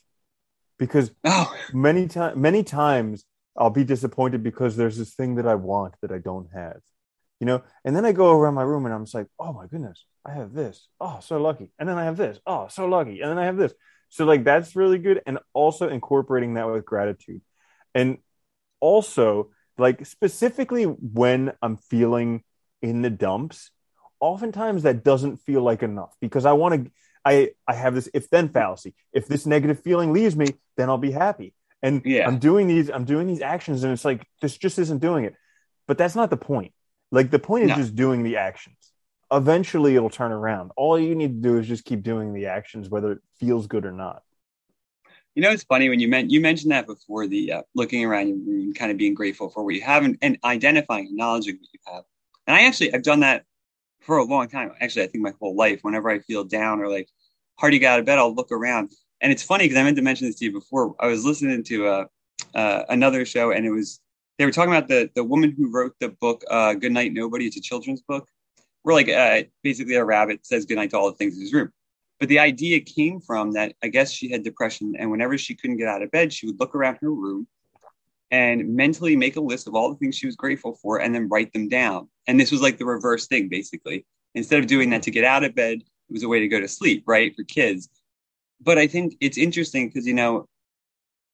because 0.79 1.11
oh. 1.25 1.55
many 1.73 2.08
times 2.08 2.37
many 2.37 2.62
times 2.62 3.25
I'll 3.56 3.70
be 3.70 3.85
disappointed 3.85 4.43
because 4.43 4.76
there's 4.76 4.99
this 4.99 5.14
thing 5.14 5.37
that 5.37 5.47
I 5.47 5.55
want 5.55 5.94
that 6.02 6.11
I 6.11 6.19
don't 6.19 6.49
have. 6.52 6.81
You 7.44 7.49
know, 7.50 7.62
and 7.85 7.94
then 7.94 8.06
I 8.06 8.12
go 8.12 8.31
around 8.31 8.55
my 8.55 8.62
room 8.62 8.87
and 8.87 8.94
I'm 8.94 9.05
just 9.05 9.14
like, 9.14 9.26
oh 9.38 9.52
my 9.52 9.67
goodness, 9.67 10.02
I 10.25 10.32
have 10.32 10.55
this. 10.55 10.88
Oh, 10.99 11.19
so 11.20 11.37
lucky. 11.37 11.70
And 11.79 11.87
then 11.87 11.99
I 11.99 12.05
have 12.05 12.17
this. 12.17 12.41
Oh, 12.46 12.69
so 12.69 12.87
lucky. 12.87 13.20
And 13.20 13.31
then 13.31 13.37
I 13.37 13.44
have 13.44 13.58
this. 13.58 13.75
So 14.08 14.25
like 14.25 14.44
that's 14.44 14.75
really 14.75 14.96
good. 14.96 15.20
And 15.26 15.38
also 15.52 15.91
incorporating 15.91 16.55
that 16.55 16.67
with 16.67 16.87
gratitude. 16.87 17.43
And 17.94 18.17
also 18.81 19.50
like 19.76 20.06
specifically 20.06 20.85
when 20.85 21.52
I'm 21.61 21.76
feeling 21.76 22.44
in 22.81 23.02
the 23.02 23.11
dumps, 23.11 23.70
oftentimes 24.20 24.85
that 24.85 25.05
doesn't 25.05 25.37
feel 25.37 25.61
like 25.61 25.82
enough 25.82 26.17
because 26.23 26.47
I 26.47 26.52
want 26.52 26.87
to 26.87 26.90
I 27.26 27.50
I 27.69 27.75
have 27.75 27.94
this 27.94 28.08
if 28.14 28.31
then 28.31 28.49
fallacy. 28.49 28.94
If 29.12 29.26
this 29.26 29.44
negative 29.44 29.81
feeling 29.81 30.14
leaves 30.14 30.35
me, 30.35 30.47
then 30.79 30.88
I'll 30.88 30.97
be 30.97 31.12
happy. 31.12 31.52
And 31.82 32.00
yeah. 32.06 32.26
I'm 32.26 32.38
doing 32.38 32.69
these 32.69 32.88
I'm 32.88 33.05
doing 33.05 33.26
these 33.26 33.43
actions 33.43 33.85
and 33.85 33.93
it's 33.93 34.02
like 34.02 34.26
this 34.40 34.56
just 34.56 34.79
isn't 34.79 35.02
doing 35.02 35.26
it. 35.26 35.35
But 35.87 35.99
that's 35.99 36.14
not 36.17 36.31
the 36.31 36.38
point. 36.38 36.73
Like 37.14 37.31
the 37.31 37.38
point 37.38 37.64
is 37.64 37.70
no. 37.70 37.76
just 37.76 37.94
doing 37.94 38.25
the 38.25 38.37
actions. 38.37 38.76
Eventually 39.31 39.94
it'll 39.94 40.11
turn 40.11 40.32
around. 40.32 40.72
All 40.76 40.99
you 40.99 41.14
need 41.14 41.43
to 41.43 41.49
do 41.49 41.58
is 41.58 41.69
just 41.69 41.84
keep 41.84 42.02
doing 42.02 42.34
the 42.34 42.46
actions 42.46 42.88
whether 42.88 43.12
it 43.12 43.19
feels 43.38 43.69
good 43.69 43.87
or 43.87 43.93
not. 43.93 44.22
You 45.37 45.43
know, 45.43 45.50
it's 45.50 45.62
funny 45.62 45.88
when 45.88 46.00
you 46.00 46.08
meant 46.08 46.32
you 46.32 46.40
mentioned 46.40 46.72
that 46.72 46.87
before 46.87 47.26
the 47.28 47.52
uh, 47.52 47.62
looking 47.75 48.05
around 48.05 48.28
your 48.28 48.37
room, 48.38 48.75
kind 48.75 48.90
of 48.90 48.96
being 48.96 49.14
grateful 49.14 49.49
for 49.49 49.64
what 49.64 49.75
you 49.75 49.82
have 49.82 50.05
and, 50.05 50.19
and 50.22 50.38
identifying, 50.44 51.06
acknowledging 51.06 51.56
what 51.56 51.69
you 51.72 51.81
have. 51.87 52.05
And 52.49 52.56
I 52.56 52.66
actually 52.66 52.93
I've 52.93 53.02
done 53.05 53.20
that 53.20 53.44
for 54.00 54.19
a 54.19 54.25
long 54.25 54.49
time. 54.49 54.72
Actually, 54.81 55.05
I 55.05 55.06
think 55.06 55.22
my 55.22 55.32
whole 55.40 55.55
life, 55.55 55.81
whenever 55.82 56.11
I 56.11 56.19
feel 56.19 56.43
down 56.43 56.81
or 56.81 56.88
like 56.88 57.08
hard 57.58 57.72
to 57.72 57.78
get 57.78 57.93
out 57.93 58.00
of 58.00 58.06
bed, 58.06 58.19
I'll 58.19 58.34
look 58.34 58.50
around. 58.50 58.90
And 59.20 59.32
it's 59.32 59.43
funny 59.43 59.64
because 59.64 59.78
I 59.78 59.84
meant 59.84 59.96
to 59.96 60.02
mention 60.02 60.26
this 60.26 60.37
to 60.40 60.46
you 60.46 60.52
before. 60.52 60.94
I 60.99 61.06
was 61.06 61.25
listening 61.25 61.62
to 61.64 61.87
uh, 61.87 62.05
uh, 62.55 62.82
another 62.88 63.25
show, 63.25 63.52
and 63.52 63.64
it 63.64 63.70
was 63.70 64.00
they 64.38 64.44
were 64.44 64.52
talking 64.52 64.72
about 64.72 64.88
the 64.88 65.10
the 65.14 65.25
woman 65.25 65.54
who 65.56 65.70
wrote 65.70 65.94
the 66.00 66.08
book 66.08 66.44
uh, 66.50 66.75
"Good 66.75 66.92
Night 66.92 67.12
Nobody." 67.12 67.46
It's 67.46 67.56
a 67.56 67.60
children's 67.60 68.02
book. 68.02 68.28
Where 68.82 68.94
like 68.94 69.08
uh, 69.08 69.44
basically 69.62 69.94
a 69.94 70.04
rabbit 70.04 70.44
says 70.44 70.66
goodnight 70.66 70.90
to 70.90 70.98
all 70.98 71.10
the 71.10 71.16
things 71.16 71.36
in 71.36 71.42
his 71.42 71.52
room. 71.52 71.72
But 72.20 72.28
the 72.28 72.38
idea 72.38 72.81
came 72.81 73.20
from 73.20 73.52
that 73.52 73.75
I 73.82 73.88
guess 73.88 74.10
she 74.10 74.31
had 74.31 74.42
depression, 74.42 74.94
and 74.98 75.10
whenever 75.10 75.38
she 75.38 75.54
couldn't 75.54 75.78
get 75.78 75.88
out 75.88 76.02
of 76.02 76.10
bed, 76.10 76.32
she 76.32 76.46
would 76.46 76.60
look 76.60 76.75
around 76.75 76.98
her 77.00 77.10
room 77.10 77.46
and 78.31 78.75
mentally 78.75 79.16
make 79.16 79.36
a 79.36 79.40
list 79.40 79.69
of 79.69 79.75
all 79.75 79.90
the 79.90 79.96
things 79.96 80.16
she 80.16 80.26
was 80.26 80.37
grateful 80.37 80.75
for 80.82 81.00
and 81.00 81.14
then 81.14 81.28
write 81.28 81.52
them 81.52 81.69
down. 81.69 82.08
And 82.26 82.38
this 82.38 82.50
was 82.50 82.60
like 82.60 82.78
the 82.78 82.84
reverse 82.84 83.26
thing, 83.26 83.48
basically. 83.48 84.04
Instead 84.34 84.58
of 84.58 84.66
doing 84.66 84.90
that 84.90 85.02
to 85.04 85.10
get 85.10 85.25
out 85.25 85.44
of 85.44 85.54
bed, 85.54 85.78
it 85.78 86.12
was 86.12 86.25
a 86.25 86.28
way 86.28 86.40
to 86.40 86.48
go 86.48 86.58
to 86.58 86.66
sleep, 86.66 87.04
right? 87.06 87.34
For 87.37 87.44
kids. 87.44 87.88
But 88.60 88.78
I 88.78 88.87
think 88.87 89.16
it's 89.20 89.38
interesting 89.38 89.88
because, 89.88 90.06
you 90.06 90.14
know, 90.14 90.48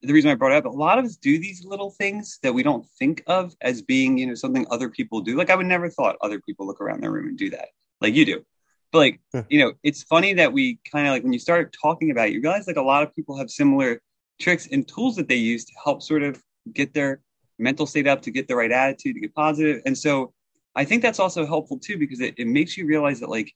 the 0.03 0.13
reason 0.13 0.31
I 0.31 0.35
brought 0.35 0.53
it 0.53 0.57
up, 0.57 0.65
a 0.65 0.69
lot 0.69 0.99
of 0.99 1.05
us 1.05 1.17
do 1.17 1.39
these 1.39 1.65
little 1.65 1.91
things 1.91 2.39
that 2.43 2.53
we 2.53 2.63
don't 2.63 2.87
think 2.99 3.23
of 3.27 3.55
as 3.61 3.83
being, 3.83 4.17
you 4.17 4.27
know, 4.27 4.35
something 4.35 4.67
other 4.71 4.89
people 4.89 5.21
do. 5.21 5.37
Like 5.37 5.51
I 5.51 5.57
would 5.57 5.67
never 5.67 5.91
thought 5.91 6.17
other 6.23 6.41
people 6.41 6.67
look 6.67 6.81
around 6.81 7.03
their 7.03 7.11
room 7.11 7.29
and 7.29 7.39
do 7.39 7.51
that, 7.51 7.69
like 8.01 8.15
you 8.15 8.25
do. 8.25 8.45
But 8.93 8.99
like, 8.99 9.21
you 9.49 9.61
know, 9.61 9.75
it's 9.83 10.03
funny 10.03 10.35
that 10.35 10.53
we 10.53 10.81
kind 10.91 11.07
of 11.07 11.13
like 11.13 11.23
when 11.23 11.33
you 11.33 11.39
start 11.39 11.77
talking 11.81 12.11
about 12.11 12.29
it, 12.29 12.33
you 12.33 12.41
realize 12.41 12.67
like 12.67 12.77
a 12.77 12.83
lot 12.83 13.03
of 13.03 13.15
people 13.15 13.37
have 13.37 13.51
similar 13.51 14.01
tricks 14.41 14.69
and 14.73 14.89
tools 14.89 15.17
that 15.17 15.29
they 15.29 15.37
use 15.37 15.65
to 15.67 15.73
help 15.85 16.03
sort 16.03 16.23
of 16.23 16.43
get 16.73 16.93
their 16.95 17.21
mental 17.59 17.87
state 17.87 18.07
up, 18.07 18.23
to 18.23 18.31
get 18.31 18.49
the 18.49 18.57
right 18.57 18.73
attitude, 18.73 19.15
to 19.15 19.21
get 19.21 19.35
positive. 19.35 19.83
And 19.87 19.97
so 19.97 20.33
I 20.75 20.85
think 20.85 21.03
that's 21.03 21.21
also 21.21 21.47
helpful 21.47 21.79
too, 21.79 21.99
because 21.99 22.21
it, 22.21 22.35
it 22.39 22.47
makes 22.47 22.77
you 22.77 22.87
realize 22.87 23.21
that 23.21 23.29
like 23.29 23.53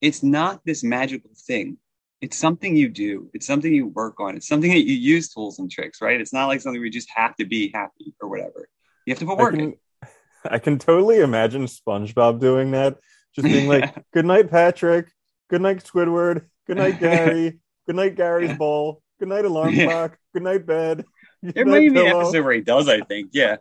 it's 0.00 0.22
not 0.22 0.60
this 0.64 0.82
magical 0.82 1.30
thing. 1.46 1.76
It's 2.24 2.38
something 2.38 2.74
you 2.74 2.88
do. 2.88 3.28
It's 3.34 3.46
something 3.46 3.70
you 3.70 3.88
work 3.88 4.18
on. 4.18 4.34
It's 4.34 4.48
something 4.48 4.70
that 4.70 4.86
you 4.86 4.94
use 4.94 5.28
tools 5.28 5.58
and 5.58 5.70
tricks, 5.70 6.00
right? 6.00 6.18
It's 6.18 6.32
not 6.32 6.46
like 6.46 6.62
something 6.62 6.80
we 6.80 6.88
just 6.88 7.10
have 7.14 7.36
to 7.36 7.44
be 7.44 7.70
happy 7.74 8.14
or 8.18 8.30
whatever. 8.30 8.66
You 9.04 9.12
have 9.12 9.18
to 9.18 9.26
put 9.26 9.36
work 9.36 9.52
I 9.52 9.56
can, 9.58 9.60
in. 9.60 9.76
I 10.50 10.58
can 10.58 10.78
totally 10.78 11.20
imagine 11.20 11.66
SpongeBob 11.66 12.40
doing 12.40 12.70
that. 12.70 12.96
Just 13.34 13.44
being 13.44 13.68
like, 13.68 13.94
good 14.14 14.24
night, 14.24 14.50
Patrick. 14.50 15.12
Good 15.50 15.60
night, 15.60 15.84
Squidward. 15.84 16.46
Good 16.66 16.78
night, 16.78 16.98
Gary. 16.98 17.60
good 17.86 17.96
night, 17.96 18.16
Gary's 18.16 18.56
ball. 18.56 19.02
Good 19.18 19.28
night, 19.28 19.44
alarm 19.44 19.74
clock. 19.74 20.16
Good 20.32 20.44
night, 20.44 20.64
bed. 20.64 21.04
Good 21.44 21.58
it 21.58 21.66
might 21.66 21.80
be 21.80 21.88
an 21.88 21.98
episode 21.98 22.42
where 22.42 22.54
he 22.54 22.62
does, 22.62 22.88
I 22.88 23.02
think. 23.02 23.32
Yeah. 23.34 23.56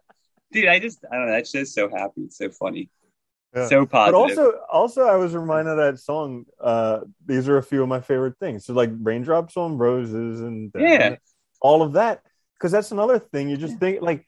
Dude, 0.54 0.68
I 0.68 0.80
just 0.80 1.04
I 1.12 1.18
don't 1.18 1.25
know. 1.25 1.33
That's 1.33 1.51
just 1.51 1.75
so 1.75 1.89
happy. 1.89 2.21
It's 2.21 2.38
so 2.38 2.50
funny. 2.50 2.89
Yeah. 3.55 3.67
So 3.67 3.85
positive. 3.85 4.13
But 4.13 4.17
also, 4.17 4.51
also, 4.71 5.01
I 5.03 5.15
was 5.15 5.35
reminded 5.35 5.71
of 5.71 5.77
that 5.77 6.00
song. 6.00 6.45
Uh, 6.59 7.01
these 7.25 7.47
are 7.47 7.57
a 7.57 7.63
few 7.63 7.83
of 7.83 7.88
my 7.88 8.01
favorite 8.01 8.38
things. 8.39 8.65
So, 8.65 8.73
like 8.73 8.89
raindrops 9.00 9.57
on 9.57 9.77
roses, 9.77 10.41
and 10.41 10.71
yeah, 10.75 11.17
all 11.61 11.83
of 11.83 11.94
that. 11.94 12.21
Because 12.55 12.71
that's 12.71 12.91
another 12.91 13.19
thing. 13.19 13.50
You 13.50 13.57
just 13.57 13.77
think 13.77 14.01
like 14.01 14.25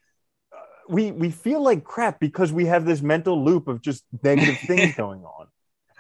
uh, 0.54 0.58
we 0.90 1.12
we 1.12 1.32
feel 1.32 1.62
like 1.64 1.84
crap 1.84 2.20
because 2.20 2.52
we 2.52 2.66
have 2.66 2.86
this 2.86 3.02
mental 3.02 3.44
loop 3.44 3.68
of 3.68 3.82
just 3.82 4.04
negative 4.22 4.60
things 4.68 4.96
going 4.96 5.24
on, 5.24 5.48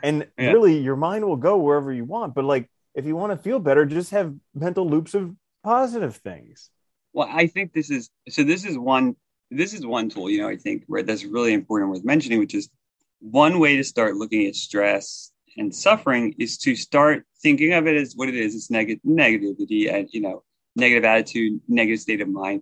and 0.03 0.27
yeah. 0.37 0.51
really, 0.51 0.77
your 0.77 0.95
mind 0.95 1.25
will 1.25 1.37
go 1.37 1.57
wherever 1.57 1.91
you 1.91 2.05
want. 2.05 2.35
But 2.35 2.45
like, 2.45 2.69
if 2.93 3.05
you 3.05 3.15
want 3.15 3.31
to 3.31 3.37
feel 3.37 3.59
better, 3.59 3.85
just 3.85 4.11
have 4.11 4.35
mental 4.53 4.87
loops 4.87 5.15
of 5.15 5.35
positive 5.63 6.17
things. 6.17 6.69
Well, 7.11 7.27
I 7.31 7.47
think 7.47 7.73
this 7.73 7.89
is 7.89 8.11
so. 8.29 8.43
This 8.43 8.65
is 8.65 8.77
one. 8.77 9.15
This 9.49 9.73
is 9.73 9.83
one 9.83 10.09
tool. 10.09 10.29
You 10.29 10.41
know, 10.41 10.47
I 10.47 10.57
think 10.57 10.83
where 10.85 11.01
that's 11.01 11.25
really 11.25 11.53
important 11.53 11.89
worth 11.89 12.03
mentioning, 12.03 12.37
which 12.37 12.53
is 12.53 12.69
one 13.19 13.59
way 13.59 13.77
to 13.77 13.83
start 13.83 14.15
looking 14.15 14.47
at 14.47 14.55
stress 14.55 15.31
and 15.57 15.73
suffering 15.73 16.35
is 16.37 16.57
to 16.59 16.75
start 16.75 17.25
thinking 17.41 17.73
of 17.73 17.87
it 17.87 17.95
as 17.95 18.13
what 18.15 18.29
it 18.29 18.35
is. 18.35 18.55
It's 18.55 18.69
negative 18.69 19.01
negativity 19.05 19.93
and 19.93 20.09
you 20.11 20.21
know 20.21 20.43
negative 20.75 21.05
attitude 21.05 21.61
negative 21.67 21.99
state 21.99 22.21
of 22.21 22.27
mind 22.27 22.61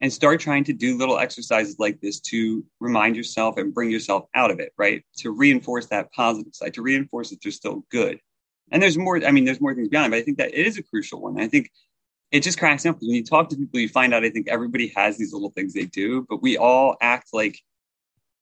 and 0.00 0.12
start 0.12 0.38
trying 0.40 0.62
to 0.64 0.72
do 0.72 0.96
little 0.96 1.18
exercises 1.18 1.76
like 1.80 2.00
this 2.00 2.20
to 2.20 2.64
remind 2.78 3.16
yourself 3.16 3.56
and 3.56 3.74
bring 3.74 3.90
yourself 3.90 4.26
out 4.34 4.50
of 4.50 4.60
it 4.60 4.72
right? 4.78 5.04
To 5.18 5.30
reinforce 5.30 5.86
that 5.86 6.12
positive 6.12 6.54
side 6.54 6.74
to 6.74 6.82
reinforce 6.82 7.30
that 7.30 7.44
you're 7.44 7.52
still 7.52 7.84
good. 7.90 8.20
And 8.70 8.82
there's 8.82 8.98
more 8.98 9.24
i 9.24 9.30
mean 9.30 9.44
there's 9.44 9.60
more 9.60 9.74
things 9.74 9.88
beyond 9.88 10.06
it 10.06 10.10
but 10.10 10.18
i 10.18 10.22
think 10.22 10.38
that 10.38 10.54
it 10.54 10.66
is 10.66 10.78
a 10.78 10.82
crucial 10.82 11.20
one. 11.20 11.40
I 11.40 11.48
think 11.48 11.70
it 12.30 12.40
just 12.40 12.58
cracks 12.58 12.84
up 12.84 12.96
when 13.00 13.10
you 13.10 13.24
talk 13.24 13.48
to 13.48 13.56
people 13.56 13.80
you 13.80 13.88
find 13.88 14.12
out 14.12 14.24
i 14.24 14.30
think 14.30 14.48
everybody 14.48 14.92
has 14.94 15.16
these 15.16 15.32
little 15.32 15.50
things 15.50 15.72
they 15.72 15.86
do 15.86 16.26
but 16.28 16.42
we 16.42 16.58
all 16.58 16.96
act 17.00 17.28
like 17.32 17.58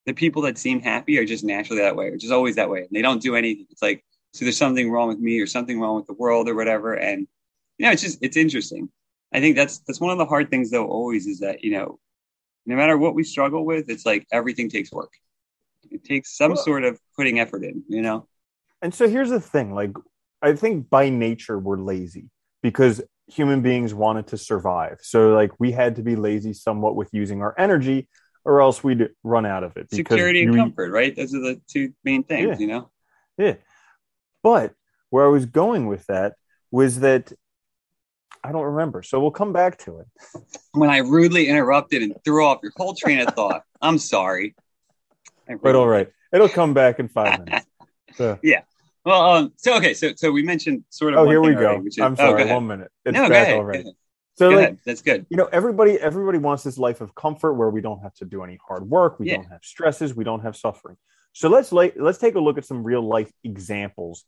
the 0.06 0.14
people 0.14 0.42
that 0.42 0.56
seem 0.56 0.80
happy 0.80 1.18
are 1.18 1.24
just 1.24 1.44
naturally 1.44 1.82
that 1.82 1.96
way, 1.96 2.06
or 2.06 2.16
just 2.16 2.32
always 2.32 2.56
that 2.56 2.70
way. 2.70 2.80
And 2.80 2.88
they 2.92 3.02
don't 3.02 3.20
do 3.20 3.36
anything. 3.36 3.66
It's 3.70 3.82
like, 3.82 4.04
so 4.32 4.44
there's 4.44 4.56
something 4.56 4.90
wrong 4.90 5.08
with 5.08 5.18
me 5.18 5.40
or 5.40 5.46
something 5.46 5.80
wrong 5.80 5.96
with 5.96 6.06
the 6.06 6.14
world 6.14 6.48
or 6.48 6.54
whatever. 6.54 6.94
And, 6.94 7.26
you 7.78 7.86
know, 7.86 7.92
it's 7.92 8.02
just, 8.02 8.18
it's 8.22 8.36
interesting. 8.36 8.88
I 9.32 9.40
think 9.40 9.56
that's, 9.56 9.78
that's 9.80 10.00
one 10.00 10.12
of 10.12 10.18
the 10.18 10.26
hard 10.26 10.50
things 10.50 10.70
though, 10.70 10.86
always 10.86 11.26
is 11.26 11.40
that, 11.40 11.64
you 11.64 11.72
know, 11.72 11.98
no 12.66 12.76
matter 12.76 12.96
what 12.96 13.14
we 13.14 13.24
struggle 13.24 13.64
with, 13.64 13.88
it's 13.88 14.06
like 14.06 14.26
everything 14.32 14.68
takes 14.68 14.92
work. 14.92 15.12
It 15.90 16.04
takes 16.04 16.36
some 16.36 16.56
sort 16.56 16.84
of 16.84 17.00
putting 17.16 17.38
effort 17.38 17.64
in, 17.64 17.82
you 17.88 18.02
know? 18.02 18.28
And 18.82 18.94
so 18.94 19.08
here's 19.08 19.30
the 19.30 19.40
thing 19.40 19.74
like, 19.74 19.92
I 20.42 20.54
think 20.54 20.90
by 20.90 21.08
nature 21.08 21.58
we're 21.58 21.78
lazy 21.78 22.28
because 22.62 23.02
human 23.26 23.62
beings 23.62 23.94
wanted 23.94 24.28
to 24.28 24.38
survive. 24.38 24.98
So, 25.00 25.32
like, 25.34 25.52
we 25.58 25.72
had 25.72 25.96
to 25.96 26.02
be 26.02 26.14
lazy 26.14 26.52
somewhat 26.52 26.94
with 26.94 27.08
using 27.12 27.40
our 27.40 27.54
energy 27.58 28.08
or 28.46 28.60
else 28.60 28.82
we'd 28.82 29.10
run 29.24 29.44
out 29.44 29.64
of 29.64 29.76
it. 29.76 29.90
Security 29.92 30.44
and 30.44 30.54
comfort, 30.54 30.92
right? 30.92 31.14
Those 31.14 31.34
are 31.34 31.40
the 31.40 31.60
two 31.68 31.92
main 32.04 32.22
things, 32.22 32.46
yeah. 32.46 32.56
you 32.58 32.66
know? 32.68 32.90
Yeah. 33.36 33.54
But 34.42 34.72
where 35.10 35.26
I 35.26 35.28
was 35.28 35.46
going 35.46 35.88
with 35.88 36.06
that 36.06 36.34
was 36.70 37.00
that 37.00 37.32
I 38.44 38.52
don't 38.52 38.62
remember. 38.62 39.02
So 39.02 39.18
we'll 39.18 39.32
come 39.32 39.52
back 39.52 39.78
to 39.78 39.98
it. 39.98 40.06
When 40.70 40.88
I 40.88 40.98
rudely 40.98 41.48
interrupted 41.48 42.04
and 42.04 42.14
threw 42.24 42.46
off 42.46 42.60
your 42.62 42.70
whole 42.76 42.94
train 42.94 43.18
of 43.18 43.34
thought, 43.34 43.62
I'm 43.82 43.98
sorry. 43.98 44.54
But 45.60 45.74
all 45.74 45.88
right, 45.88 46.08
it'll 46.32 46.48
come 46.48 46.72
back 46.72 47.00
in 47.00 47.08
five 47.08 47.44
minutes. 47.44 47.66
So. 48.14 48.38
yeah. 48.42 48.62
Well, 49.04 49.20
um, 49.32 49.52
so 49.56 49.76
okay, 49.76 49.92
so 49.92 50.14
so 50.16 50.32
we 50.32 50.42
mentioned 50.42 50.84
sort 50.88 51.12
of. 51.12 51.20
Oh, 51.20 51.28
here 51.28 51.42
we 51.42 51.52
go. 51.52 51.66
Already, 51.66 51.88
is, 51.88 51.98
I'm 51.98 52.16
sorry. 52.16 52.44
Oh, 52.44 52.54
one 52.54 52.66
minute. 52.66 52.90
It's 53.04 53.14
no, 53.14 53.28
back 53.28 53.48
already. 53.48 53.92
So 54.36 54.50
go 54.50 54.56
like, 54.56 54.64
ahead. 54.64 54.78
that's 54.84 55.02
good. 55.02 55.26
You 55.30 55.36
know, 55.36 55.48
everybody 55.50 55.98
everybody 55.98 56.38
wants 56.38 56.62
this 56.62 56.76
life 56.76 57.00
of 57.00 57.14
comfort 57.14 57.54
where 57.54 57.70
we 57.70 57.80
don't 57.80 58.00
have 58.00 58.14
to 58.14 58.26
do 58.26 58.42
any 58.44 58.58
hard 58.66 58.88
work, 58.88 59.18
we 59.18 59.28
yeah. 59.28 59.36
don't 59.36 59.50
have 59.50 59.64
stresses, 59.64 60.14
we 60.14 60.24
don't 60.24 60.42
have 60.42 60.56
suffering. 60.56 60.96
So 61.32 61.48
let's 61.48 61.72
let's 61.72 62.18
take 62.18 62.34
a 62.34 62.40
look 62.40 62.58
at 62.58 62.64
some 62.64 62.82
real 62.82 63.02
life 63.02 63.30
examples 63.44 64.24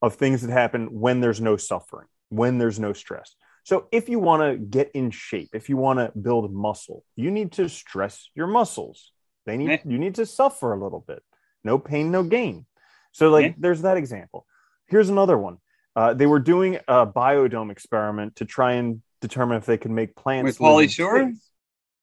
of 0.00 0.16
things 0.16 0.42
that 0.42 0.50
happen 0.50 1.00
when 1.00 1.20
there's 1.20 1.40
no 1.40 1.56
suffering, 1.56 2.08
when 2.28 2.58
there's 2.58 2.80
no 2.80 2.92
stress. 2.92 3.34
So 3.64 3.86
if 3.92 4.08
you 4.08 4.18
want 4.18 4.42
to 4.42 4.58
get 4.58 4.90
in 4.92 5.12
shape, 5.12 5.50
if 5.52 5.68
you 5.68 5.76
want 5.76 6.00
to 6.00 6.10
build 6.18 6.52
muscle, 6.52 7.04
you 7.14 7.30
need 7.30 7.52
to 7.52 7.68
stress 7.68 8.30
your 8.34 8.48
muscles. 8.48 9.12
They 9.46 9.56
need 9.56 9.80
you 9.84 9.98
need 9.98 10.16
to 10.16 10.26
suffer 10.26 10.72
a 10.72 10.82
little 10.82 11.04
bit. 11.06 11.22
No 11.62 11.78
pain, 11.78 12.10
no 12.10 12.24
gain. 12.24 12.66
So 13.12 13.30
like 13.30 13.54
there's 13.58 13.82
that 13.82 13.96
example. 13.96 14.46
Here's 14.88 15.08
another 15.08 15.38
one. 15.38 15.58
Uh, 15.94 16.14
they 16.14 16.26
were 16.26 16.40
doing 16.40 16.78
a 16.88 17.06
biodome 17.06 17.70
experiment 17.70 18.36
to 18.36 18.44
try 18.44 18.72
and 18.72 19.02
determine 19.22 19.56
if 19.56 19.64
they 19.64 19.78
can 19.78 19.94
make 19.94 20.14
plants 20.14 20.46
with 20.46 20.58
Pauly 20.58 20.90
Shore. 20.90 21.32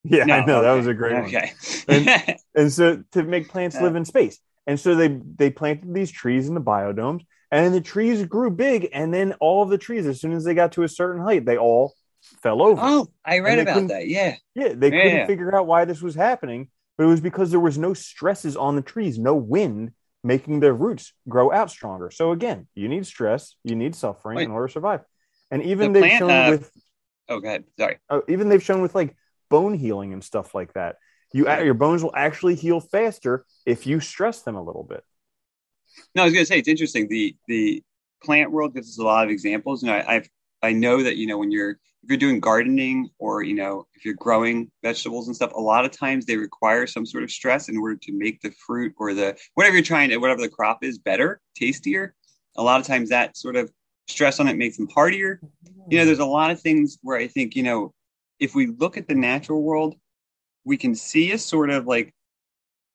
Yeah, 0.06 0.24
no, 0.24 0.34
I 0.34 0.46
know 0.46 0.58
okay. 0.60 0.68
that 0.68 0.74
was 0.76 0.88
a 0.88 0.94
great 0.94 1.26
okay. 1.26 1.52
one. 1.86 2.08
And, 2.08 2.36
and 2.56 2.72
so 2.72 3.04
to 3.12 3.24
make 3.24 3.50
plants 3.50 3.76
live 3.82 3.98
in 3.98 4.06
space, 4.06 4.40
and 4.66 4.80
so 4.80 4.96
they 4.96 5.10
they 5.10 5.50
planted 5.50 5.94
these 5.94 6.10
trees 6.10 6.48
in 6.48 6.54
the 6.54 6.62
biodomes, 6.62 7.26
and 7.52 7.74
the 7.74 7.82
trees 7.82 8.26
grew 8.26 8.50
big, 8.50 8.88
and 8.94 9.14
then 9.14 9.34
all 9.42 9.62
of 9.62 9.70
the 9.70 9.78
trees, 9.78 10.08
as 10.08 10.22
soon 10.22 10.32
as 10.32 10.46
they 10.46 10.54
got 10.54 10.72
to 10.72 10.84
a 10.84 10.88
certain 10.88 11.22
height, 11.22 11.46
they 11.46 11.58
all 11.58 11.96
fell 12.42 12.62
over. 12.62 12.80
Oh, 12.82 13.10
I 13.26 13.40
read 13.40 13.60
about 13.60 13.90
that. 13.90 14.08
Yeah, 14.08 14.38
yeah, 14.56 14.72
they 14.74 14.90
yeah, 14.90 15.04
couldn't 15.04 15.28
figure 15.28 15.54
out 15.54 15.68
why 15.68 15.84
this 15.84 16.02
was 16.02 16.16
happening, 16.16 16.70
but 16.98 17.04
it 17.04 17.08
was 17.08 17.20
because 17.20 17.52
there 17.52 17.60
was 17.60 17.78
no 17.78 17.94
stresses 17.94 18.56
on 18.56 18.78
the 18.78 18.82
trees, 18.82 19.20
no 19.20 19.36
wind 19.36 19.92
making 20.24 20.60
their 20.60 20.74
roots 20.74 21.14
grow 21.28 21.52
out 21.52 21.72
stronger. 21.72 22.12
So 22.12 22.32
again, 22.32 22.68
you 22.76 22.88
need 22.88 23.06
stress, 23.06 23.56
you 23.64 23.76
need 23.76 23.96
suffering 23.96 24.38
Wait. 24.38 24.44
in 24.44 24.52
order 24.52 24.68
to 24.68 24.74
survive. 24.74 25.02
And 25.52 25.64
even 25.64 25.94
the 25.94 26.02
they've 26.02 26.10
plant, 26.10 26.20
shown 26.20 26.32
uh, 26.32 26.50
with 26.52 26.72
oh, 27.30 27.40
go 27.40 27.48
ahead. 27.48 27.64
Sorry. 27.78 27.98
Uh, 28.10 28.22
even 28.28 28.50
they've 28.50 28.64
shown 28.64 28.82
with 28.82 28.96
like 28.96 29.16
bone 29.50 29.74
healing 29.74 30.14
and 30.14 30.24
stuff 30.24 30.54
like 30.54 30.74
that. 30.74 30.98
You 31.34 31.48
your 31.48 31.76
bones 31.76 32.04
will 32.04 32.16
actually 32.16 32.56
heal 32.56 32.80
faster 32.80 33.46
if 33.66 33.86
you 33.86 34.00
stress 34.00 34.42
them 34.42 34.56
a 34.56 34.64
little 34.64 34.84
bit. 34.84 35.04
No, 36.16 36.24
I 36.24 36.26
was 36.26 36.34
going 36.34 36.44
to 36.44 36.48
say 36.48 36.60
it's 36.60 36.68
interesting. 36.68 37.08
The 37.08 37.36
the 37.48 37.84
plant 38.24 38.52
world 38.52 38.74
gives 38.74 38.90
us 38.90 39.00
a 39.00 39.04
lot 39.04 39.26
of 39.26 39.30
examples. 39.30 39.84
You 39.84 39.90
know, 39.90 39.96
I, 39.96 40.16
I've 40.16 40.30
I 40.62 40.72
know 40.72 41.04
that 41.04 41.18
you 41.18 41.28
know 41.28 41.38
when 41.38 41.52
you're 41.52 41.72
if 42.04 42.10
you're 42.10 42.18
doing 42.18 42.40
gardening 42.40 43.10
or 43.20 43.44
you 43.44 43.56
know 43.56 43.86
if 43.94 44.06
you're 44.06 44.16
growing 44.16 44.72
vegetables 44.84 45.28
and 45.28 45.36
stuff, 45.36 45.54
a 45.54 45.62
lot 45.62 45.86
of 45.86 45.92
times 45.92 46.26
they 46.26 46.38
require 46.38 46.88
some 46.88 47.06
sort 47.06 47.24
of 47.24 47.32
stress 47.32 47.70
in 47.70 47.78
order 47.78 47.96
to 47.96 48.12
make 48.12 48.42
the 48.42 48.52
fruit 48.66 48.94
or 48.98 49.14
the 49.14 49.38
whatever 49.54 49.76
you're 49.76 49.84
trying 49.84 50.10
to 50.10 50.18
whatever 50.18 50.42
the 50.42 50.50
crop 50.50 50.84
is 50.84 50.98
better, 50.98 51.42
tastier. 51.56 52.16
A 52.58 52.64
lot 52.64 52.82
of 52.82 52.88
times 52.88 53.10
that 53.10 53.38
sort 53.38 53.56
of 53.56 53.72
stress 54.10 54.40
on 54.40 54.48
it 54.48 54.58
makes 54.58 54.78
them 54.78 54.90
hardier. 54.90 55.40
You 55.42 55.70
know, 55.70 56.02
mm-hmm. 56.02 56.06
there's 56.08 56.20
a 56.20 56.26
lot 56.26 56.52
of 56.52 56.60
things 56.60 56.98
where 57.02 57.18
I 57.18 57.28
think 57.28 57.56
you 57.56 57.64
know 57.64 57.94
if 58.40 58.56
we 58.56 58.68
look 58.68 58.98
at 58.98 59.08
the 59.08 59.16
natural 59.16 59.62
world, 59.62 59.96
we 60.66 60.78
can 60.78 60.96
see 60.96 61.32
a 61.32 61.38
sort 61.38 61.70
of 61.70 61.88
like 61.88 62.14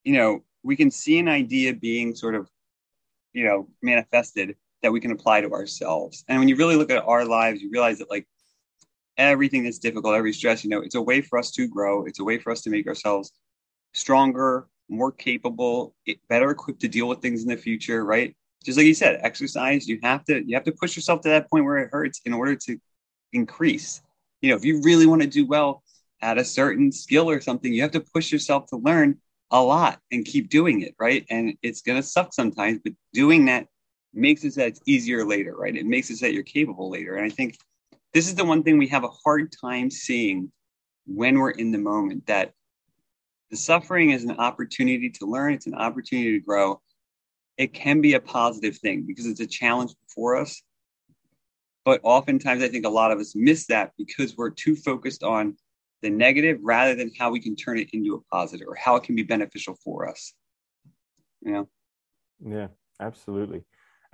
you 0.04 0.14
know 0.14 0.42
we 0.62 0.76
can 0.76 0.90
see 0.90 1.18
an 1.18 1.28
idea 1.28 1.74
being 1.74 2.14
sort 2.14 2.34
of 2.34 2.50
you 3.32 3.44
know 3.44 3.68
manifested 3.82 4.56
that 4.82 4.92
we 4.92 5.00
can 5.00 5.12
apply 5.12 5.40
to 5.40 5.52
ourselves. 5.52 6.24
And 6.28 6.38
when 6.38 6.48
you 6.48 6.56
really 6.56 6.76
look 6.76 6.90
at 6.90 7.02
our 7.04 7.24
lives, 7.24 7.62
you 7.62 7.70
realize 7.70 7.98
that 7.98 8.10
like 8.10 8.26
everything 9.16 9.64
that's 9.64 9.78
difficult, 9.78 10.14
every 10.14 10.32
stress, 10.32 10.62
you 10.62 10.70
know, 10.70 10.80
it's 10.80 10.94
a 10.94 11.00
way 11.00 11.22
for 11.22 11.38
us 11.38 11.50
to 11.52 11.66
grow. 11.66 12.04
It's 12.04 12.20
a 12.20 12.24
way 12.24 12.38
for 12.38 12.50
us 12.50 12.60
to 12.62 12.70
make 12.70 12.86
ourselves 12.86 13.32
stronger, 13.94 14.66
more 14.90 15.10
capable, 15.10 15.94
better 16.28 16.50
equipped 16.50 16.80
to 16.80 16.88
deal 16.88 17.08
with 17.08 17.22
things 17.22 17.42
in 17.42 17.48
the 17.48 17.56
future, 17.56 18.04
right? 18.04 18.36
Just 18.64 18.78
like 18.78 18.86
you 18.86 18.94
said, 18.94 19.20
exercise, 19.22 19.86
you 19.86 19.98
have 20.02 20.24
to 20.24 20.42
you 20.46 20.54
have 20.54 20.64
to 20.64 20.72
push 20.72 20.96
yourself 20.96 21.20
to 21.22 21.28
that 21.28 21.50
point 21.50 21.64
where 21.64 21.78
it 21.78 21.90
hurts 21.92 22.20
in 22.24 22.32
order 22.32 22.56
to 22.56 22.78
increase. 23.32 24.02
You 24.40 24.50
know, 24.50 24.56
if 24.56 24.64
you 24.64 24.80
really 24.82 25.06
want 25.06 25.22
to 25.22 25.28
do 25.28 25.46
well 25.46 25.82
at 26.22 26.38
a 26.38 26.44
certain 26.44 26.90
skill 26.90 27.28
or 27.28 27.40
something, 27.40 27.72
you 27.72 27.82
have 27.82 27.90
to 27.92 28.00
push 28.00 28.32
yourself 28.32 28.66
to 28.68 28.76
learn 28.76 29.18
a 29.50 29.62
lot 29.62 30.00
and 30.10 30.24
keep 30.24 30.48
doing 30.48 30.80
it, 30.80 30.94
right? 30.98 31.24
And 31.30 31.54
it's 31.62 31.82
going 31.82 32.00
to 32.00 32.06
suck 32.06 32.32
sometimes, 32.32 32.80
but 32.82 32.94
doing 33.12 33.44
that 33.46 33.66
makes 34.14 34.44
it 34.44 34.54
that 34.54 34.68
it's 34.68 34.80
easier 34.86 35.24
later, 35.26 35.54
right? 35.54 35.76
It 35.76 35.86
makes 35.86 36.10
it 36.10 36.20
that 36.20 36.32
you're 36.32 36.42
capable 36.42 36.90
later. 36.90 37.16
And 37.16 37.24
I 37.24 37.28
think 37.28 37.58
this 38.12 38.26
is 38.26 38.34
the 38.34 38.44
one 38.44 38.62
thing 38.62 38.78
we 38.78 38.88
have 38.88 39.04
a 39.04 39.10
hard 39.24 39.52
time 39.60 39.90
seeing 39.90 40.50
when 41.06 41.38
we're 41.38 41.50
in 41.50 41.72
the 41.72 41.78
moment 41.78 42.26
that 42.26 42.52
the 43.50 43.56
suffering 43.56 44.10
is 44.10 44.24
an 44.24 44.32
opportunity 44.38 45.10
to 45.10 45.26
learn, 45.26 45.52
it's 45.52 45.66
an 45.66 45.74
opportunity 45.74 46.32
to 46.32 46.44
grow. 46.44 46.80
It 47.56 47.72
can 47.72 48.00
be 48.00 48.14
a 48.14 48.20
positive 48.20 48.76
thing 48.78 49.04
because 49.06 49.26
it's 49.26 49.40
a 49.40 49.46
challenge 49.46 49.92
for 50.14 50.36
us. 50.36 50.62
But 51.84 52.00
oftentimes, 52.02 52.62
I 52.62 52.68
think 52.68 52.86
a 52.86 52.90
lot 52.90 53.10
of 53.10 53.18
us 53.18 53.34
miss 53.36 53.66
that 53.66 53.92
because 53.98 54.36
we're 54.36 54.50
too 54.50 54.74
focused 54.74 55.22
on 55.22 55.56
the 56.02 56.10
negative 56.10 56.58
rather 56.62 56.94
than 56.94 57.10
how 57.18 57.30
we 57.30 57.40
can 57.40 57.56
turn 57.56 57.78
it 57.78 57.90
into 57.92 58.14
a 58.14 58.34
positive 58.34 58.66
or 58.66 58.74
how 58.74 58.96
it 58.96 59.02
can 59.02 59.14
be 59.14 59.22
beneficial 59.22 59.76
for 59.84 60.08
us. 60.08 60.32
You 61.42 61.52
know? 61.52 61.68
Yeah, 62.44 62.68
absolutely 63.00 63.64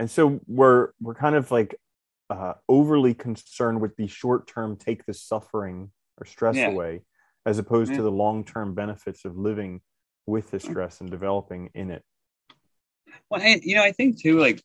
and 0.00 0.10
so 0.10 0.40
we're 0.46 0.88
we're 1.00 1.14
kind 1.14 1.36
of 1.36 1.50
like 1.50 1.76
uh, 2.30 2.54
overly 2.68 3.12
concerned 3.12 3.82
with 3.82 3.94
the 3.96 4.06
short 4.06 4.46
term 4.46 4.76
take 4.76 5.04
the 5.04 5.12
suffering 5.12 5.90
or 6.16 6.24
stress 6.24 6.56
yeah. 6.56 6.68
away 6.68 7.02
as 7.44 7.58
opposed 7.58 7.90
yeah. 7.90 7.98
to 7.98 8.02
the 8.02 8.10
long 8.10 8.42
term 8.42 8.74
benefits 8.74 9.26
of 9.26 9.36
living 9.36 9.82
with 10.26 10.50
the 10.50 10.58
stress 10.58 11.02
and 11.02 11.10
developing 11.10 11.68
in 11.74 11.90
it 11.90 12.02
well 13.28 13.40
I, 13.40 13.60
you 13.62 13.74
know 13.74 13.82
i 13.82 13.92
think 13.92 14.20
too 14.20 14.38
like 14.38 14.62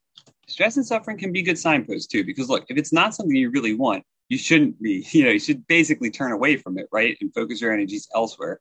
stress 0.47 0.77
and 0.77 0.85
suffering 0.85 1.17
can 1.17 1.31
be 1.31 1.41
good 1.41 1.59
signposts 1.59 2.07
too 2.07 2.23
because 2.23 2.49
look 2.49 2.65
if 2.69 2.77
it's 2.77 2.93
not 2.93 3.15
something 3.15 3.35
you 3.35 3.49
really 3.49 3.73
want 3.73 4.03
you 4.29 4.37
shouldn't 4.37 4.81
be 4.81 5.05
you 5.11 5.23
know 5.23 5.31
you 5.31 5.39
should 5.39 5.65
basically 5.67 6.09
turn 6.09 6.31
away 6.31 6.57
from 6.57 6.77
it 6.77 6.87
right 6.91 7.17
and 7.21 7.33
focus 7.33 7.61
your 7.61 7.73
energies 7.73 8.07
elsewhere 8.13 8.59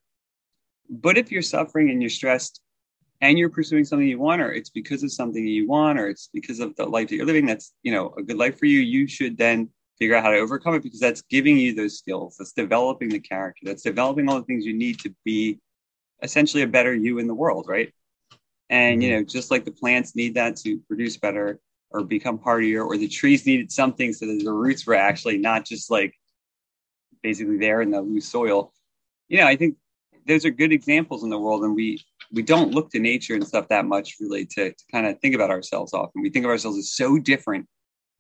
but 0.89 1.17
if 1.17 1.33
you're 1.33 1.43
suffering 1.43 1.91
and 1.91 2.03
you're 2.03 2.11
stressed 2.11 2.61
and 3.21 3.39
you're 3.39 3.49
pursuing 3.49 3.85
something 3.85 4.07
you 4.07 4.19
want, 4.19 4.43
or 4.43 4.53
it's 4.53 4.71
because 4.71 5.03
of 5.03 5.13
something 5.13 5.47
you 5.47 5.67
want, 5.67 5.99
or 5.99 6.09
it's 6.09 6.29
because 6.33 6.61
of 6.61 6.77
the 6.77 6.85
life 6.85 7.09
that 7.09 7.17
you're 7.17 7.27
living 7.27 7.47
that's 7.47 7.73
you 7.83 7.93
know 7.93 8.13
a 8.19 8.23
good 8.23 8.37
life 8.37 8.59
for 8.59 8.67
you, 8.67 8.81
you 8.81 9.07
should 9.07 9.39
then 9.39 9.71
figure 9.99 10.17
out 10.17 10.25
how 10.25 10.31
to 10.31 10.39
overcome 10.39 10.75
it 10.75 10.83
because 10.83 11.01
that's 11.01 11.23
giving 11.23 11.57
you 11.57 11.75
those 11.75 11.97
skills, 11.97 12.37
that's 12.37 12.53
developing 12.53 13.09
the 13.09 13.21
character, 13.21 13.63
that's 13.65 13.83
developing 13.83 14.29
all 14.29 14.39
the 14.39 14.45
things 14.45 14.67
you 14.67 14.75
need 14.75 14.99
to 14.99 15.15
be 15.25 15.59
essentially 16.23 16.63
a 16.63 16.67
better 16.67 16.95
you 16.95 17.19
in 17.19 17.27
the 17.27 17.35
world, 17.35 17.67
right? 17.69 17.93
And 18.71 19.03
you 19.03 19.11
mm-hmm. 19.11 19.21
know, 19.21 19.25
just 19.25 19.51
like 19.51 19.65
the 19.65 19.71
plants 19.71 20.17
need 20.17 20.35
that 20.35 20.57
to 20.59 20.79
produce 20.89 21.17
better 21.17 21.61
or 21.91 22.03
become 22.03 22.39
hardier, 22.39 22.83
or 22.83 22.97
the 22.97 23.09
trees 23.09 23.47
needed 23.47 23.71
something 23.71 24.13
so 24.13 24.27
that 24.27 24.43
the 24.43 24.53
roots 24.53 24.87
were 24.87 24.97
actually 24.97 25.39
not 25.39 25.65
just 25.65 25.91
like 25.91 26.13
basically 27.23 27.59
there 27.59 27.83
in 27.83 27.91
the 27.91 28.01
loose 28.01 28.27
soil. 28.27 28.73
You 29.29 29.39
know, 29.39 29.47
I 29.47 29.57
think 29.57 29.77
those 30.27 30.45
are 30.45 30.51
good 30.51 30.73
examples 30.73 31.23
in 31.23 31.31
the 31.31 31.39
world, 31.39 31.63
and 31.63 31.75
we 31.75 32.03
we 32.33 32.43
don't 32.43 32.73
look 32.73 32.91
to 32.91 32.99
nature 32.99 33.35
and 33.35 33.47
stuff 33.47 33.69
that 33.69 33.85
much 33.85 34.17
really 34.21 34.45
to, 34.47 34.71
to 34.71 34.85
kind 34.91 35.07
of 35.07 35.19
think 35.21 35.35
about 35.35 35.51
ourselves 35.51 35.95
often. 35.95 36.23
We 36.23 36.31
think 36.31 36.45
of 36.45 36.51
ourselves 36.51 36.79
as 36.79 36.93
so 36.93 37.19
different, 37.19 37.67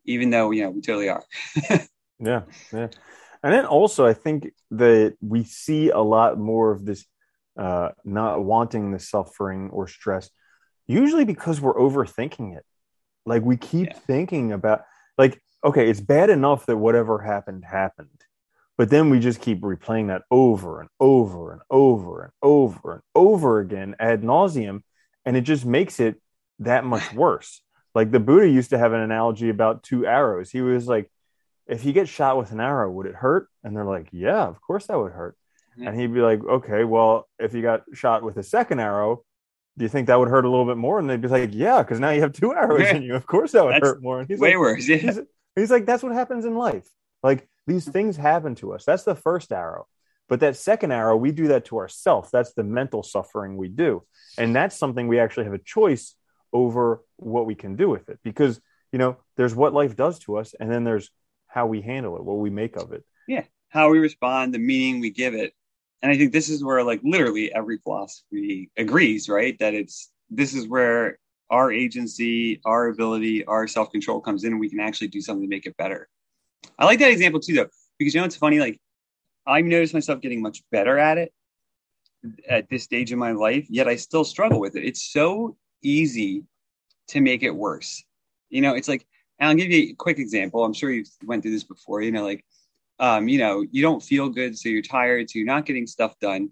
even 0.04 0.30
though, 0.30 0.50
you 0.52 0.62
know, 0.62 0.70
we 0.70 0.80
totally 0.80 1.08
are. 1.08 1.24
yeah. 2.20 2.42
Yeah. 2.72 2.88
And 3.42 3.52
then 3.52 3.66
also, 3.66 4.06
I 4.06 4.14
think 4.14 4.52
that 4.70 5.16
we 5.20 5.44
see 5.44 5.90
a 5.90 5.98
lot 5.98 6.38
more 6.38 6.70
of 6.70 6.84
this 6.84 7.04
uh, 7.56 7.90
not 8.04 8.44
wanting 8.44 8.90
the 8.90 8.98
suffering 8.98 9.70
or 9.70 9.88
stress, 9.88 10.30
usually 10.86 11.24
because 11.24 11.60
we're 11.60 11.74
overthinking 11.74 12.56
it. 12.56 12.64
Like 13.26 13.42
we 13.42 13.56
keep 13.56 13.88
yeah. 13.88 13.98
thinking 14.06 14.52
about, 14.52 14.82
like, 15.16 15.40
okay, 15.64 15.88
it's 15.88 16.00
bad 16.00 16.30
enough 16.30 16.66
that 16.66 16.76
whatever 16.76 17.18
happened 17.18 17.64
happened. 17.64 18.08
But 18.76 18.90
then 18.90 19.08
we 19.08 19.20
just 19.20 19.40
keep 19.40 19.60
replaying 19.60 20.08
that 20.08 20.22
over 20.30 20.80
and 20.80 20.90
over 20.98 21.52
and 21.52 21.62
over 21.70 22.24
and 22.24 22.32
over 22.42 22.92
and 22.92 23.02
over 23.14 23.60
again 23.60 23.94
ad 24.00 24.22
nauseum. 24.22 24.82
And 25.24 25.36
it 25.36 25.42
just 25.42 25.64
makes 25.64 26.00
it 26.00 26.20
that 26.58 26.84
much 26.84 27.12
worse. 27.14 27.62
Like 27.94 28.10
the 28.10 28.20
Buddha 28.20 28.48
used 28.48 28.70
to 28.70 28.78
have 28.78 28.92
an 28.92 29.00
analogy 29.00 29.48
about 29.48 29.84
two 29.84 30.06
arrows. 30.06 30.50
He 30.50 30.60
was 30.60 30.88
like, 30.88 31.10
if 31.66 31.84
you 31.84 31.92
get 31.92 32.08
shot 32.08 32.36
with 32.36 32.50
an 32.50 32.60
arrow, 32.60 32.90
would 32.90 33.06
it 33.06 33.14
hurt? 33.14 33.48
And 33.62 33.76
they're 33.76 33.84
like, 33.84 34.08
yeah, 34.12 34.42
of 34.42 34.60
course 34.60 34.86
that 34.86 34.98
would 34.98 35.12
hurt. 35.12 35.36
Mm-hmm. 35.76 35.88
And 35.88 36.00
he'd 36.00 36.14
be 36.14 36.20
like, 36.20 36.42
okay, 36.44 36.84
well, 36.84 37.28
if 37.38 37.54
you 37.54 37.62
got 37.62 37.82
shot 37.92 38.22
with 38.22 38.36
a 38.36 38.42
second 38.42 38.80
arrow, 38.80 39.24
do 39.76 39.84
you 39.84 39.88
think 39.88 40.06
that 40.06 40.18
would 40.18 40.28
hurt 40.28 40.44
a 40.44 40.50
little 40.50 40.66
bit 40.66 40.76
more? 40.76 40.98
And 40.98 41.10
they'd 41.10 41.20
be 41.20 41.28
like, 41.28 41.50
yeah, 41.52 41.82
because 41.82 41.98
now 41.98 42.10
you 42.10 42.20
have 42.20 42.32
two 42.32 42.54
arrows 42.54 42.82
yeah. 42.82 42.96
in 42.96 43.02
you. 43.02 43.14
Of 43.14 43.26
course 43.26 43.52
that 43.52 43.64
would 43.64 43.74
That's 43.74 43.86
hurt 43.86 44.02
more. 44.02 44.20
And 44.20 44.28
he's 44.28 44.38
way 44.38 44.50
like, 44.50 44.58
worse. 44.58 44.88
Yeah. 44.88 44.96
He's, 44.96 45.20
he's 45.56 45.70
like, 45.70 45.86
that's 45.86 46.02
what 46.02 46.12
happens 46.12 46.44
in 46.44 46.54
life. 46.54 46.88
Like 47.22 47.48
these 47.66 47.88
things 47.88 48.16
happen 48.16 48.54
to 48.56 48.72
us. 48.74 48.84
That's 48.84 49.04
the 49.04 49.14
first 49.14 49.52
arrow. 49.52 49.86
But 50.28 50.40
that 50.40 50.56
second 50.56 50.92
arrow, 50.92 51.16
we 51.16 51.32
do 51.32 51.48
that 51.48 51.66
to 51.66 51.78
ourselves. 51.78 52.30
That's 52.30 52.54
the 52.54 52.64
mental 52.64 53.02
suffering 53.02 53.56
we 53.56 53.68
do. 53.68 54.04
And 54.38 54.56
that's 54.56 54.76
something 54.76 55.06
we 55.06 55.18
actually 55.18 55.44
have 55.44 55.52
a 55.52 55.58
choice 55.58 56.14
over 56.52 57.02
what 57.16 57.46
we 57.46 57.54
can 57.54 57.76
do 57.76 57.88
with 57.88 58.08
it. 58.08 58.18
Because, 58.22 58.60
you 58.90 58.98
know, 58.98 59.16
there's 59.36 59.54
what 59.54 59.74
life 59.74 59.96
does 59.96 60.18
to 60.20 60.36
us, 60.38 60.54
and 60.58 60.70
then 60.70 60.84
there's 60.84 61.10
how 61.46 61.66
we 61.66 61.82
handle 61.82 62.16
it, 62.16 62.24
what 62.24 62.38
we 62.38 62.48
make 62.48 62.76
of 62.76 62.92
it. 62.92 63.04
Yeah, 63.28 63.44
how 63.68 63.90
we 63.90 63.98
respond, 63.98 64.54
the 64.54 64.58
meaning 64.58 65.00
we 65.00 65.10
give 65.10 65.34
it. 65.34 65.52
And 66.04 66.12
I 66.12 66.18
think 66.18 66.32
this 66.32 66.50
is 66.50 66.62
where 66.62 66.84
like 66.84 67.00
literally 67.02 67.50
every 67.54 67.78
philosophy 67.78 68.70
agrees, 68.76 69.26
right? 69.26 69.58
That 69.58 69.72
it's 69.72 70.12
this 70.28 70.52
is 70.52 70.68
where 70.68 71.18
our 71.48 71.72
agency, 71.72 72.60
our 72.66 72.88
ability, 72.88 73.46
our 73.46 73.66
self 73.66 73.90
control 73.90 74.20
comes 74.20 74.44
in, 74.44 74.52
and 74.52 74.60
we 74.60 74.68
can 74.68 74.80
actually 74.80 75.08
do 75.08 75.22
something 75.22 75.44
to 75.44 75.48
make 75.48 75.64
it 75.64 75.74
better. 75.78 76.06
I 76.78 76.84
like 76.84 76.98
that 76.98 77.10
example 77.10 77.40
too, 77.40 77.54
though, 77.54 77.68
because 77.98 78.14
you 78.14 78.20
know 78.20 78.26
it's 78.26 78.36
funny. 78.36 78.60
Like 78.60 78.78
I 79.46 79.62
noticed 79.62 79.94
myself 79.94 80.20
getting 80.20 80.42
much 80.42 80.62
better 80.70 80.98
at 80.98 81.16
it 81.16 81.32
at 82.50 82.68
this 82.68 82.82
stage 82.84 83.10
in 83.10 83.18
my 83.18 83.32
life, 83.32 83.66
yet 83.70 83.88
I 83.88 83.96
still 83.96 84.24
struggle 84.24 84.60
with 84.60 84.76
it. 84.76 84.84
It's 84.84 85.10
so 85.10 85.56
easy 85.82 86.44
to 87.08 87.22
make 87.22 87.42
it 87.42 87.50
worse. 87.50 88.04
You 88.50 88.60
know, 88.60 88.74
it's 88.74 88.88
like, 88.88 89.06
and 89.38 89.48
I'll 89.48 89.56
give 89.56 89.70
you 89.70 89.92
a 89.92 89.94
quick 89.94 90.18
example. 90.18 90.64
I'm 90.64 90.74
sure 90.74 90.90
you 90.90 91.04
went 91.24 91.42
through 91.42 91.52
this 91.52 91.64
before. 91.64 92.02
You 92.02 92.12
know, 92.12 92.24
like, 92.24 92.44
um, 92.98 93.28
you 93.28 93.38
know, 93.38 93.64
you 93.70 93.82
don't 93.82 94.02
feel 94.02 94.28
good, 94.28 94.58
so 94.58 94.68
you're 94.68 94.82
tired, 94.82 95.30
so 95.30 95.38
you're 95.38 95.46
not 95.46 95.66
getting 95.66 95.86
stuff 95.86 96.18
done 96.20 96.50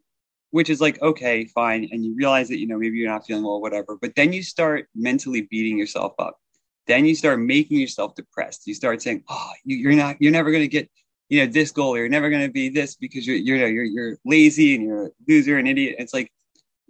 which 0.52 0.70
is 0.70 0.80
like 0.80 1.02
okay 1.02 1.44
fine 1.46 1.88
and 1.90 2.04
you 2.04 2.14
realize 2.14 2.48
that 2.48 2.60
you 2.60 2.66
know 2.66 2.78
maybe 2.78 2.96
you're 2.96 3.10
not 3.10 3.26
feeling 3.26 3.42
well 3.42 3.60
whatever 3.60 3.98
but 4.00 4.14
then 4.14 4.32
you 4.32 4.42
start 4.42 4.86
mentally 4.94 5.42
beating 5.42 5.76
yourself 5.76 6.14
up. 6.18 6.38
Then 6.86 7.04
you 7.04 7.14
start 7.14 7.40
making 7.40 7.78
yourself 7.78 8.14
depressed. 8.14 8.66
You 8.66 8.74
start 8.74 9.02
saying 9.02 9.24
oh 9.28 9.50
you, 9.64 9.88
are 9.88 9.94
not 9.94 10.16
you're 10.20 10.32
never 10.32 10.50
going 10.50 10.62
to 10.62 10.68
get 10.68 10.88
you 11.28 11.44
know 11.44 11.50
this 11.50 11.72
goal 11.72 11.96
you're 11.96 12.08
never 12.08 12.30
going 12.30 12.46
to 12.46 12.52
be 12.52 12.68
this 12.68 12.94
because 12.94 13.26
you're 13.26 13.36
you're, 13.36 13.66
you're 13.66 13.84
you're 13.84 14.18
lazy 14.24 14.74
and 14.76 14.84
you're 14.84 15.06
a 15.06 15.10
loser 15.26 15.58
and 15.58 15.66
idiot. 15.66 15.96
It's 15.98 16.14
like 16.14 16.30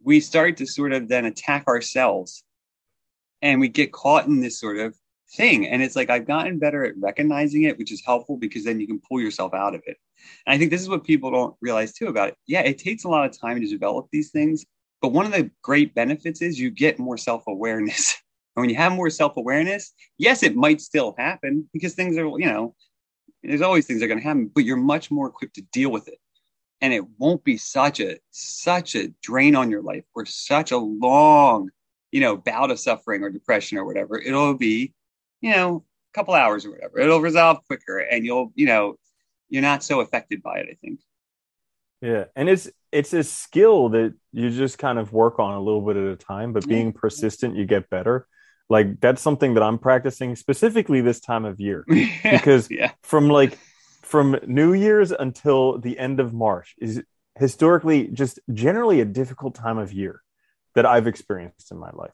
we 0.05 0.19
start 0.19 0.57
to 0.57 0.67
sort 0.67 0.93
of 0.93 1.09
then 1.09 1.25
attack 1.25 1.69
ourselves 1.69 2.43
and 3.41 3.61
we 3.61 3.69
get 3.69 3.93
caught 3.93 4.27
in 4.27 4.41
this 4.41 4.59
sort 4.59 4.79
of 4.79 4.97
thing 5.35 5.67
and 5.67 5.83
it's 5.83 5.97
like 5.97 6.11
i've 6.11 6.27
gotten 6.27 6.59
better 6.59 6.85
at 6.85 6.95
recognizing 6.99 7.63
it 7.63 7.79
which 7.79 7.91
is 7.91 8.03
helpful 8.05 8.37
because 8.37 8.65
then 8.65 8.81
you 8.81 8.87
can 8.87 9.01
pull 9.09 9.21
yourself 9.21 9.55
out 9.55 9.75
of 9.75 9.83
it 9.87 9.97
and 10.47 10.55
I 10.55 10.59
think 10.59 10.71
this 10.71 10.81
is 10.81 10.89
what 10.89 11.05
people 11.05 11.31
don't 11.31 11.57
realize 11.61 11.93
too 11.93 12.07
about 12.07 12.29
it. 12.29 12.37
Yeah, 12.47 12.61
it 12.61 12.79
takes 12.79 13.05
a 13.05 13.09
lot 13.09 13.25
of 13.25 13.39
time 13.39 13.61
to 13.61 13.67
develop 13.67 14.09
these 14.11 14.31
things, 14.31 14.65
but 15.01 15.13
one 15.13 15.27
of 15.27 15.33
the 15.33 15.51
great 15.63 15.95
benefits 15.95 16.43
is 16.43 16.59
you 16.59 16.71
get 16.71 16.99
more 16.99 17.19
self 17.19 17.45
awareness. 17.47 18.17
and 18.57 18.61
when 18.63 18.71
you 18.71 18.77
have 18.77 18.93
more 18.93 19.11
self 19.11 19.37
awareness, 19.37 19.93
yes, 20.19 20.43
it 20.43 20.57
might 20.57 20.81
still 20.81 21.15
happen 21.19 21.69
because 21.73 21.95
things 21.95 22.17
are, 22.17 22.27
you 22.27 22.47
know, 22.47 22.75
there's 23.43 23.63
always 23.63 23.87
things 23.87 24.01
that 24.01 24.07
are 24.07 24.09
going 24.09 24.21
to 24.21 24.25
happen, 24.25 24.51
but 24.55 24.65
you're 24.65 24.77
much 24.77 25.11
more 25.11 25.29
equipped 25.29 25.55
to 25.57 25.63
deal 25.73 25.91
with 25.91 26.09
it. 26.09 26.19
And 26.81 26.93
it 26.93 27.05
won't 27.19 27.45
be 27.45 27.57
such 27.57 28.01
a 28.01 28.19
such 28.31 28.95
a 28.97 29.13
drain 29.23 29.55
on 29.55 29.71
your 29.71 29.83
life 29.83 30.05
or 30.15 30.27
such 30.27 30.73
a 30.73 30.79
long, 30.79 31.71
you 32.11 32.21
know, 32.21 32.37
bout 32.37 32.71
of 32.71 32.81
suffering 32.81 33.23
or 33.23 33.31
depression 33.31 33.79
or 33.79 33.85
whatever. 33.85 34.19
It'll 34.19 34.55
be, 34.55 34.93
you 35.43 35.51
know, 35.51 35.85
a 36.11 36.15
couple 36.15 36.33
hours 36.33 36.65
or 36.65 36.71
whatever. 36.71 37.01
It'll 37.01 37.21
resolve 37.21 37.59
quicker 37.67 37.99
and 37.99 38.25
you'll, 38.25 38.53
you 38.55 38.67
know, 38.67 38.97
you're 39.51 39.61
not 39.61 39.83
so 39.83 40.01
affected 40.01 40.43
by 40.43 40.61
it 40.61 40.69
i 40.71 40.75
think. 40.81 41.01
Yeah. 42.01 42.25
And 42.35 42.49
it's 42.49 42.71
it's 42.91 43.13
a 43.13 43.23
skill 43.23 43.91
that 43.91 44.15
you 44.33 44.51
just 44.51 44.79
kind 44.79 44.99
of 44.99 45.13
work 45.13 45.39
on 45.39 45.55
a 45.55 45.61
little 45.61 45.83
bit 45.83 45.97
at 45.97 46.05
a 46.05 46.17
time 46.17 46.53
but 46.53 46.67
being 46.67 46.93
persistent 46.93 47.57
you 47.57 47.67
get 47.67 47.91
better. 47.91 48.27
Like 48.71 49.01
that's 49.01 49.21
something 49.21 49.55
that 49.55 49.63
i'm 49.63 49.79
practicing 49.79 50.35
specifically 50.37 51.01
this 51.03 51.21
time 51.21 51.45
of 51.45 51.61
year. 51.61 51.85
Because 52.23 52.71
yeah. 52.71 52.93
from 53.03 53.29
like 53.29 53.59
from 54.03 54.39
new 54.47 54.73
year's 54.73 55.11
until 55.11 55.79
the 55.79 55.99
end 55.99 56.21
of 56.21 56.33
march 56.33 56.75
is 56.79 57.03
historically 57.39 58.09
just 58.09 58.39
generally 58.53 59.01
a 59.01 59.05
difficult 59.05 59.55
time 59.55 59.79
of 59.79 59.93
year 59.93 60.23
that 60.75 60.85
i've 60.85 61.07
experienced 61.07 61.71
in 61.71 61.79
my 61.79 61.91
life 61.95 62.13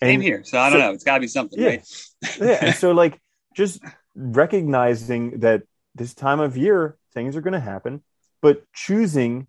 and 0.00 0.08
same 0.08 0.20
here 0.20 0.42
so 0.44 0.58
i 0.58 0.70
don't 0.70 0.80
so, 0.80 0.86
know 0.86 0.92
it's 0.92 1.04
got 1.04 1.14
to 1.14 1.20
be 1.20 1.28
something 1.28 1.60
yeah, 1.60 1.68
right 1.68 2.12
yeah 2.40 2.72
so 2.72 2.92
like 3.02 3.20
just 3.54 3.80
recognizing 4.14 5.40
that 5.40 5.62
this 5.94 6.14
time 6.14 6.40
of 6.40 6.56
year, 6.56 6.96
things 7.12 7.36
are 7.36 7.40
going 7.40 7.52
to 7.52 7.60
happen, 7.60 8.02
but 8.40 8.62
choosing 8.72 9.46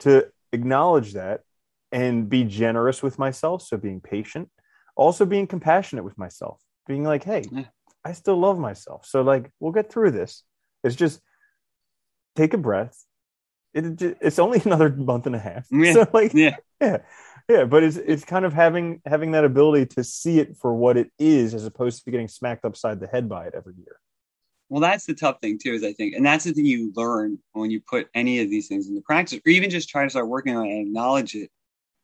to 0.00 0.26
acknowledge 0.52 1.14
that 1.14 1.42
and 1.92 2.28
be 2.28 2.44
generous 2.44 3.02
with 3.02 3.18
myself. 3.18 3.62
So 3.62 3.76
being 3.76 4.00
patient, 4.00 4.50
also 4.96 5.24
being 5.24 5.46
compassionate 5.46 6.04
with 6.04 6.18
myself, 6.18 6.60
being 6.86 7.04
like, 7.04 7.24
hey, 7.24 7.44
yeah. 7.50 7.64
I 8.04 8.12
still 8.12 8.36
love 8.36 8.58
myself. 8.58 9.06
So, 9.06 9.22
like, 9.22 9.50
we'll 9.60 9.72
get 9.72 9.90
through 9.90 10.10
this. 10.10 10.42
It's 10.82 10.96
just 10.96 11.20
take 12.36 12.52
a 12.52 12.58
breath. 12.58 13.02
It, 13.72 14.02
it's 14.20 14.38
only 14.38 14.60
another 14.64 14.90
month 14.90 15.26
and 15.26 15.34
a 15.34 15.38
half. 15.38 15.66
Yeah. 15.70 15.92
So, 15.92 16.08
like, 16.12 16.34
yeah. 16.34 16.56
yeah. 16.80 16.98
Yeah, 17.48 17.64
but 17.64 17.82
it's 17.82 17.96
it's 17.96 18.24
kind 18.24 18.44
of 18.44 18.54
having 18.54 19.02
having 19.04 19.32
that 19.32 19.44
ability 19.44 19.86
to 19.96 20.04
see 20.04 20.38
it 20.38 20.56
for 20.56 20.74
what 20.74 20.96
it 20.96 21.10
is, 21.18 21.52
as 21.52 21.66
opposed 21.66 22.04
to 22.04 22.10
getting 22.10 22.28
smacked 22.28 22.64
upside 22.64 23.00
the 23.00 23.06
head 23.06 23.28
by 23.28 23.46
it 23.46 23.54
every 23.54 23.74
year. 23.76 24.00
Well, 24.70 24.80
that's 24.80 25.04
the 25.04 25.14
tough 25.14 25.40
thing 25.40 25.58
too, 25.62 25.74
is 25.74 25.84
I 25.84 25.92
think, 25.92 26.14
and 26.14 26.24
that's 26.24 26.44
the 26.44 26.52
thing 26.52 26.64
you 26.64 26.90
learn 26.96 27.38
when 27.52 27.70
you 27.70 27.80
put 27.80 28.08
any 28.14 28.40
of 28.40 28.48
these 28.48 28.66
things 28.66 28.88
into 28.88 29.02
practice, 29.02 29.40
or 29.44 29.50
even 29.50 29.68
just 29.70 29.90
try 29.90 30.04
to 30.04 30.10
start 30.10 30.28
working 30.28 30.56
on 30.56 30.66
it 30.66 30.70
and 30.70 30.86
acknowledge 30.86 31.34
it, 31.34 31.50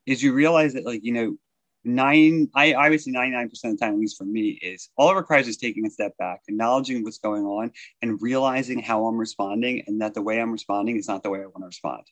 is 0.06 0.22
you 0.22 0.34
realize 0.34 0.74
that, 0.74 0.84
like, 0.84 1.02
you 1.02 1.12
know, 1.12 1.36
nine, 1.84 2.48
I, 2.54 2.74
I 2.74 2.90
would 2.90 3.00
say 3.00 3.10
99% 3.10 3.44
of 3.44 3.50
the 3.52 3.76
time, 3.78 3.94
at 3.94 3.98
least 3.98 4.18
for 4.18 4.24
me, 4.24 4.50
is 4.62 4.90
all 4.96 5.10
it 5.10 5.16
requires 5.16 5.48
is 5.48 5.56
taking 5.56 5.86
a 5.86 5.90
step 5.90 6.16
back, 6.18 6.42
acknowledging 6.48 7.02
what's 7.02 7.18
going 7.18 7.44
on, 7.44 7.72
and 8.02 8.20
realizing 8.20 8.78
how 8.80 9.06
I'm 9.06 9.16
responding, 9.16 9.82
and 9.86 10.02
that 10.02 10.12
the 10.12 10.22
way 10.22 10.38
I'm 10.38 10.52
responding 10.52 10.96
is 10.96 11.08
not 11.08 11.22
the 11.22 11.30
way 11.30 11.38
I 11.40 11.46
want 11.46 11.62
to 11.62 11.66
respond. 11.66 12.04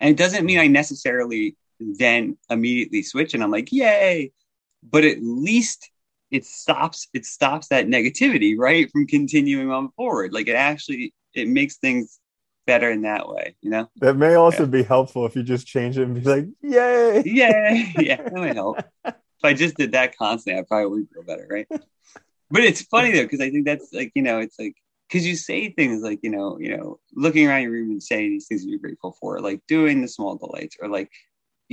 And 0.00 0.10
it 0.10 0.16
doesn't 0.16 0.44
mean 0.44 0.58
I 0.58 0.66
necessarily 0.66 1.56
then 1.80 2.36
immediately 2.50 3.02
switch 3.02 3.34
and 3.34 3.42
I'm 3.42 3.50
like, 3.50 3.72
yay, 3.72 4.32
but 4.82 5.04
at 5.04 5.18
least 5.22 5.90
it 6.30 6.44
stops 6.44 7.08
it 7.14 7.24
stops 7.24 7.68
that 7.68 7.86
negativity 7.86 8.54
right 8.58 8.90
from 8.90 9.06
continuing 9.06 9.70
on 9.70 9.90
forward. 9.92 10.32
Like 10.32 10.48
it 10.48 10.56
actually 10.56 11.14
it 11.34 11.48
makes 11.48 11.76
things 11.76 12.18
better 12.66 12.90
in 12.90 13.02
that 13.02 13.28
way 13.28 13.56
you 13.60 13.70
know? 13.70 13.88
That 13.96 14.16
may 14.16 14.34
also 14.34 14.64
yeah. 14.64 14.70
be 14.70 14.82
helpful 14.82 15.26
if 15.26 15.36
you 15.36 15.42
just 15.42 15.66
change 15.66 15.98
it 15.98 16.02
and 16.02 16.14
be 16.14 16.22
like 16.22 16.46
yay! 16.62 17.22
Yay 17.24 17.92
yeah 17.98 18.22
that 18.22 18.34
might 18.34 18.54
help. 18.54 18.78
If 19.04 19.14
i 19.44 19.52
just 19.52 19.76
did 19.76 19.92
that 19.92 20.16
constantly 20.16 20.60
i 20.60 20.64
probably 20.64 20.88
would 20.88 21.08
feel 21.10 21.22
better 21.22 21.46
right? 21.50 21.66
But 22.50 22.62
it's 22.62 22.82
funny 22.82 23.12
though 23.12 23.24
because 23.24 23.40
i 23.40 23.50
think 23.50 23.66
that's 23.66 23.92
like 23.92 24.12
you 24.14 24.22
know 24.22 24.38
it's 24.38 24.58
like 24.58 24.76
because 25.08 25.26
you 25.26 25.36
say 25.36 25.70
things 25.70 26.02
like 26.02 26.20
you 26.22 26.30
know 26.30 26.58
you 26.58 26.76
know 26.76 26.98
looking 27.14 27.46
around 27.46 27.62
your 27.62 27.72
room 27.72 27.90
and 27.90 28.02
saying 28.02 28.30
these 28.30 28.46
things 28.46 28.64
you're 28.64 28.78
grateful 28.78 29.16
for 29.20 29.40
like 29.40 29.60
doing 29.68 30.00
the 30.00 30.08
small 30.08 30.36
delights 30.36 30.76
or 30.80 30.88
like 30.88 31.10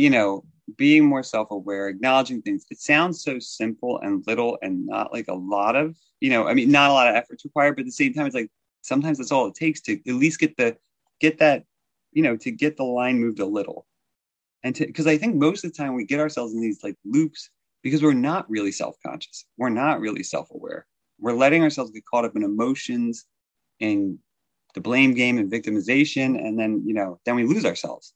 you 0.02 0.10
know 0.10 0.44
being 0.78 1.06
more 1.06 1.24
self-aware 1.24 1.90
acknowledging 1.90 2.42
things. 2.42 2.66
It 2.72 2.80
sounds 2.80 3.24
so 3.24 3.40
simple 3.40 4.00
and 4.00 4.24
little 4.26 4.58
and 4.62 4.86
not 4.86 5.12
like 5.12 5.28
a 5.28 5.34
lot 5.34 5.76
of 5.76 5.96
you 6.22 6.30
know 6.30 6.48
i 6.48 6.54
mean 6.54 6.72
not 6.72 6.90
a 6.90 6.94
lot 6.94 7.10
of 7.10 7.16
efforts 7.16 7.46
required 7.46 7.76
but 7.76 7.82
at 7.82 7.86
the 7.86 7.92
same 7.92 8.14
time 8.14 8.26
it's 8.26 8.36
like 8.36 8.52
sometimes 8.82 9.18
that's 9.18 9.32
all 9.32 9.48
it 9.48 9.56
takes 9.56 9.82
to 9.82 9.94
at 10.08 10.16
least 10.16 10.40
get 10.40 10.56
the 10.58 10.76
get 11.20 11.38
that 11.40 11.66
you 12.14 12.24
know 12.24 12.36
to 12.38 12.52
get 12.52 12.78
the 12.78 12.84
line 12.84 13.20
moved 13.20 13.40
a 13.40 13.46
little. 13.46 13.86
And 14.64 14.76
to 14.76 14.86
because 14.86 15.08
i 15.08 15.18
think 15.18 15.36
most 15.36 15.64
of 15.64 15.72
the 15.72 15.78
time 15.78 15.94
we 15.94 16.06
get 16.06 16.20
ourselves 16.20 16.54
in 16.54 16.62
these 16.62 16.80
like 16.84 16.96
loops 17.06 17.50
because 17.84 18.04
we're 18.04 18.14
not 18.14 18.48
really 18.48 18.72
self-conscious. 18.72 19.46
We're 19.58 19.70
not 19.70 20.00
really 20.00 20.22
self-aware. 20.22 20.86
We're 21.20 21.34
letting 21.34 21.64
ourselves 21.64 21.90
get 21.90 22.06
caught 22.06 22.26
up 22.26 22.36
in 22.36 22.44
emotions 22.44 23.26
and 23.80 24.20
the 24.76 24.82
blame 24.82 25.16
game 25.16 25.40
and 25.40 25.52
victimization 25.52 26.40
and 26.40 26.58
then 26.58 26.84
you 26.86 26.94
know 26.94 27.20
then 27.26 27.36
we 27.36 27.44
lose 27.44 27.66
ourselves 27.66 28.14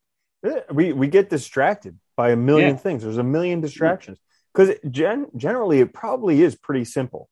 we 0.71 0.93
we 0.93 1.07
get 1.07 1.29
distracted 1.29 1.97
by 2.15 2.31
a 2.31 2.35
million 2.35 2.71
yeah. 2.71 2.77
things. 2.77 3.03
There's 3.03 3.17
a 3.17 3.23
million 3.23 3.61
distractions 3.61 4.19
because 4.53 4.75
gen- 4.89 5.27
generally 5.35 5.79
it 5.79 5.93
probably 5.93 6.41
is 6.41 6.55
pretty 6.55 6.85
simple. 6.85 7.29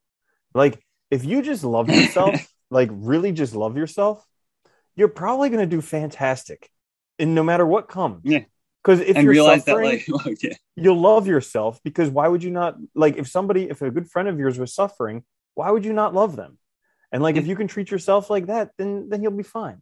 Like 0.53 0.83
if 1.09 1.23
you 1.25 1.41
just 1.41 1.63
love 1.63 1.89
yourself, 1.89 2.35
like 2.69 2.89
really 2.91 3.31
just 3.31 3.55
love 3.55 3.77
yourself, 3.77 4.25
you're 4.95 5.07
probably 5.07 5.49
going 5.49 5.67
to 5.67 5.75
do 5.75 5.81
fantastic, 5.81 6.69
and 7.19 7.35
no 7.35 7.43
matter 7.43 7.65
what 7.65 7.87
comes. 7.87 8.21
Yeah. 8.23 8.43
Because 8.83 8.99
if 8.99 9.15
and 9.15 9.23
you're 9.23 9.35
suffering, 9.35 10.01
that, 10.05 10.13
like, 10.13 10.25
oh, 10.27 10.35
yeah. 10.41 10.55
you'll 10.75 10.99
love 10.99 11.25
yourself. 11.25 11.79
Because 11.85 12.09
why 12.09 12.27
would 12.27 12.43
you 12.43 12.51
not 12.51 12.75
like 12.93 13.15
if 13.15 13.29
somebody, 13.29 13.69
if 13.69 13.81
a 13.81 13.89
good 13.89 14.09
friend 14.09 14.27
of 14.27 14.37
yours 14.37 14.59
was 14.59 14.75
suffering, 14.75 15.23
why 15.53 15.71
would 15.71 15.85
you 15.85 15.93
not 15.93 16.13
love 16.13 16.35
them? 16.35 16.57
And 17.09 17.23
like 17.23 17.37
if 17.37 17.47
you 17.47 17.55
can 17.55 17.67
treat 17.67 17.91
yourself 17.91 18.29
like 18.29 18.47
that, 18.47 18.71
then 18.77 19.07
then 19.07 19.21
you'll 19.23 19.31
be 19.31 19.43
fine 19.43 19.81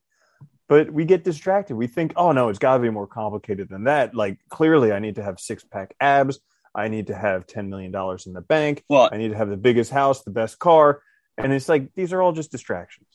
but 0.72 0.90
we 0.90 1.04
get 1.04 1.26
distracted. 1.26 1.76
We 1.76 1.88
think, 1.88 2.14
oh 2.16 2.32
no, 2.32 2.48
it's 2.48 2.58
got 2.58 2.76
to 2.76 2.80
be 2.80 2.90
more 2.90 3.06
complicated 3.06 3.68
than 3.68 3.84
that. 3.84 4.16
Like 4.16 4.40
clearly, 4.48 4.94
I 4.94 5.00
need 5.00 5.16
to 5.16 5.22
have 5.22 5.38
six 5.38 5.66
pack 5.66 5.94
abs. 6.00 6.40
I 6.74 6.88
need 6.88 7.08
to 7.08 7.14
have 7.14 7.46
ten 7.46 7.70
million 7.70 7.92
dollars 7.92 8.26
in 8.26 8.32
the 8.32 8.40
bank. 8.40 8.86
Well, 8.88 9.10
I 9.12 9.18
need 9.18 9.32
to 9.32 9.36
have 9.36 9.50
the 9.50 9.58
biggest 9.58 9.92
house, 9.92 10.24
the 10.24 10.32
best 10.32 10.60
car, 10.60 11.02
and 11.38 11.52
it's 11.52 11.68
like 11.68 11.94
these 11.94 12.14
are 12.14 12.22
all 12.22 12.32
just 12.32 12.54
distractions. 12.54 13.10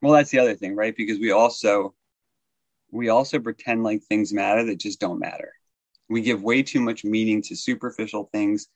Well, 0.00 0.14
that's 0.14 0.30
the 0.30 0.38
other 0.38 0.54
thing, 0.54 0.74
right? 0.74 0.96
Because 0.96 1.18
we 1.18 1.32
also 1.32 1.94
we 2.90 3.10
also 3.10 3.38
pretend 3.40 3.82
like 3.82 4.02
things 4.04 4.32
matter 4.32 4.64
that 4.64 4.80
just 4.80 4.98
don't 4.98 5.18
matter. 5.18 5.52
We 6.08 6.22
give 6.22 6.42
way 6.42 6.62
too 6.62 6.80
much 6.80 7.04
meaning 7.04 7.42
to 7.42 7.54
superficial 7.54 8.30
things, 8.32 8.68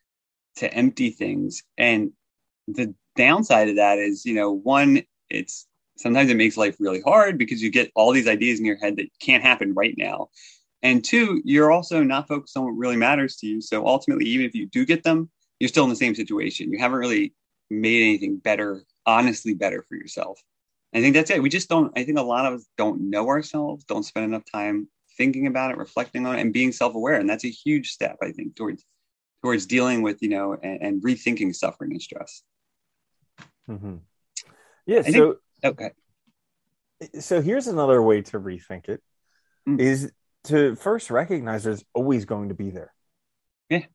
to 0.56 0.70
empty 0.74 1.08
things, 1.08 1.62
and 1.78 2.12
the 2.68 2.94
downside 3.16 3.70
of 3.70 3.76
that 3.76 3.98
is, 3.98 4.26
you 4.26 4.34
know, 4.34 4.52
one, 4.52 5.04
it's 5.30 5.66
sometimes 5.96 6.30
it 6.30 6.36
makes 6.36 6.56
life 6.56 6.76
really 6.78 7.00
hard 7.00 7.38
because 7.38 7.62
you 7.62 7.70
get 7.70 7.90
all 7.94 8.12
these 8.12 8.28
ideas 8.28 8.58
in 8.58 8.66
your 8.66 8.76
head 8.76 8.96
that 8.96 9.08
can't 9.20 9.42
happen 9.42 9.74
right 9.74 9.94
now. 9.96 10.28
And 10.82 11.04
two, 11.04 11.40
you're 11.44 11.72
also 11.72 12.02
not 12.02 12.28
focused 12.28 12.56
on 12.56 12.64
what 12.64 12.76
really 12.76 12.96
matters 12.96 13.36
to 13.36 13.46
you. 13.46 13.60
So 13.60 13.86
ultimately, 13.86 14.26
even 14.26 14.46
if 14.46 14.54
you 14.54 14.66
do 14.66 14.84
get 14.84 15.02
them, 15.02 15.30
you're 15.58 15.68
still 15.68 15.84
in 15.84 15.90
the 15.90 15.96
same 15.96 16.14
situation. 16.14 16.70
You 16.70 16.78
haven't 16.78 16.98
really 16.98 17.34
made 17.70 18.02
anything 18.02 18.36
better, 18.36 18.84
honestly 19.06 19.54
better 19.54 19.84
for 19.88 19.96
yourself. 19.96 20.40
I 20.94 21.00
think 21.00 21.14
that's 21.14 21.30
it. 21.30 21.42
We 21.42 21.48
just 21.48 21.68
don't. 21.68 21.92
I 21.98 22.04
think 22.04 22.18
a 22.18 22.22
lot 22.22 22.46
of 22.46 22.54
us 22.54 22.66
don't 22.78 23.10
know 23.10 23.28
ourselves, 23.28 23.84
don't 23.84 24.04
spend 24.04 24.26
enough 24.26 24.44
time 24.50 24.88
thinking 25.16 25.46
about 25.46 25.70
it, 25.70 25.78
reflecting 25.78 26.26
on 26.26 26.36
it, 26.36 26.40
and 26.40 26.52
being 26.52 26.72
self-aware. 26.72 27.16
And 27.16 27.28
that's 27.28 27.44
a 27.44 27.50
huge 27.50 27.90
step, 27.90 28.16
I 28.22 28.32
think, 28.32 28.54
towards 28.54 28.84
towards 29.42 29.66
dealing 29.66 30.02
with 30.02 30.22
you 30.22 30.28
know 30.28 30.56
and, 30.62 30.82
and 30.82 31.02
rethinking 31.02 31.54
suffering 31.54 31.92
and 31.92 32.02
stress. 32.02 32.42
Mm-hmm. 33.68 33.96
Yeah. 34.86 34.98
I 34.98 35.02
so 35.02 35.10
think- 35.10 35.36
Okay. 35.66 35.90
so 37.20 37.40
here's 37.40 37.66
another 37.66 38.00
way 38.02 38.22
to 38.22 38.40
rethink 38.40 38.88
it: 38.88 39.02
Mm. 39.68 39.80
is 39.80 40.12
to 40.44 40.76
first 40.76 41.10
recognize 41.10 41.64
there's 41.64 41.84
always 41.92 42.24
going 42.24 42.50
to 42.50 42.54
be 42.54 42.70
there. 42.70 42.94
Yeah. 43.68 43.86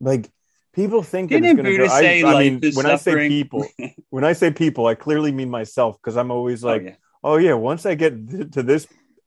Like 0.00 0.30
people 0.72 1.02
think 1.02 1.30
that 1.30 1.42
Didn't 1.42 1.58
it's 1.58 1.66
going 1.66 1.78
to 1.78 1.86
go. 1.86 1.92
I, 1.92 2.00
say 2.00 2.22
I 2.22 2.32
life 2.32 2.62
mean, 2.62 2.72
when 2.74 2.86
I 2.86 2.96
say 2.96 3.28
people, 3.28 3.66
when 4.10 4.24
I 4.24 4.32
say 4.32 4.50
people, 4.50 4.86
I 4.86 4.94
clearly 4.94 5.32
mean 5.32 5.50
myself 5.50 5.96
because 6.02 6.16
I'm 6.16 6.30
always 6.30 6.64
like, 6.64 6.82
oh, 6.82 6.84
yeah. 6.84 6.94
oh 7.24 7.36
yeah, 7.36 7.54
once 7.54 7.84
I 7.84 7.94
get 7.94 8.28
th- 8.28 8.50
to 8.52 8.62
this 8.62 8.86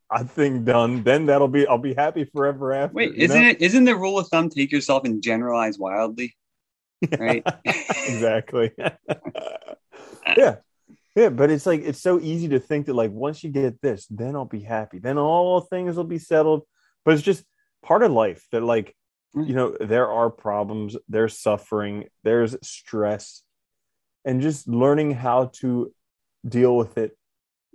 uh, 0.10 0.24
thing 0.24 0.66
done, 0.66 1.04
then 1.04 1.28
that'll 1.28 1.48
be 1.48 1.68
I'll 1.68 1.78
be 1.78 1.94
happy 1.94 2.26
forever 2.26 2.74
after. 2.74 2.96
Wait, 2.96 3.16
isn't 3.16 3.42
know? 3.42 3.50
it? 3.50 3.62
Isn't 3.62 3.86
the 3.86 3.96
rule 3.96 4.18
of 4.18 4.28
thumb 4.30 4.50
take 4.50 4.72
yourself 4.72 5.06
and 5.06 5.22
generalize 5.22 5.78
wildly? 5.78 6.36
Right. 7.18 7.44
exactly. 7.66 8.72
yeah. 10.36 10.56
Yeah, 11.20 11.30
but 11.30 11.52
it's 11.52 11.66
like 11.66 11.82
it's 11.82 12.02
so 12.02 12.20
easy 12.20 12.48
to 12.50 12.60
think 12.60 12.86
that 12.86 12.94
like 12.94 13.12
once 13.12 13.44
you 13.44 13.50
get 13.50 13.82
this, 13.82 14.06
then 14.10 14.36
I'll 14.36 14.46
be 14.46 14.62
happy. 14.62 15.00
Then 15.00 15.18
all 15.18 15.62
things 15.62 15.98
will 15.98 16.04
be 16.04 16.20
settled. 16.20 16.64
But 17.04 17.14
it's 17.14 17.24
just 17.24 17.44
part 17.84 18.04
of 18.04 18.12
life 18.12 18.46
that 18.52 18.64
like 18.64 18.96
Mm. 19.36 19.48
you 19.48 19.54
know, 19.54 19.78
there 19.80 20.08
are 20.08 20.30
problems, 20.30 20.98
there's 21.08 21.38
suffering, 21.38 22.06
there's 22.24 22.56
stress, 22.68 23.44
and 24.26 24.42
just 24.42 24.68
learning 24.68 25.12
how 25.12 25.52
to 25.62 25.94
deal 26.48 26.76
with 26.76 26.98
it 26.98 27.18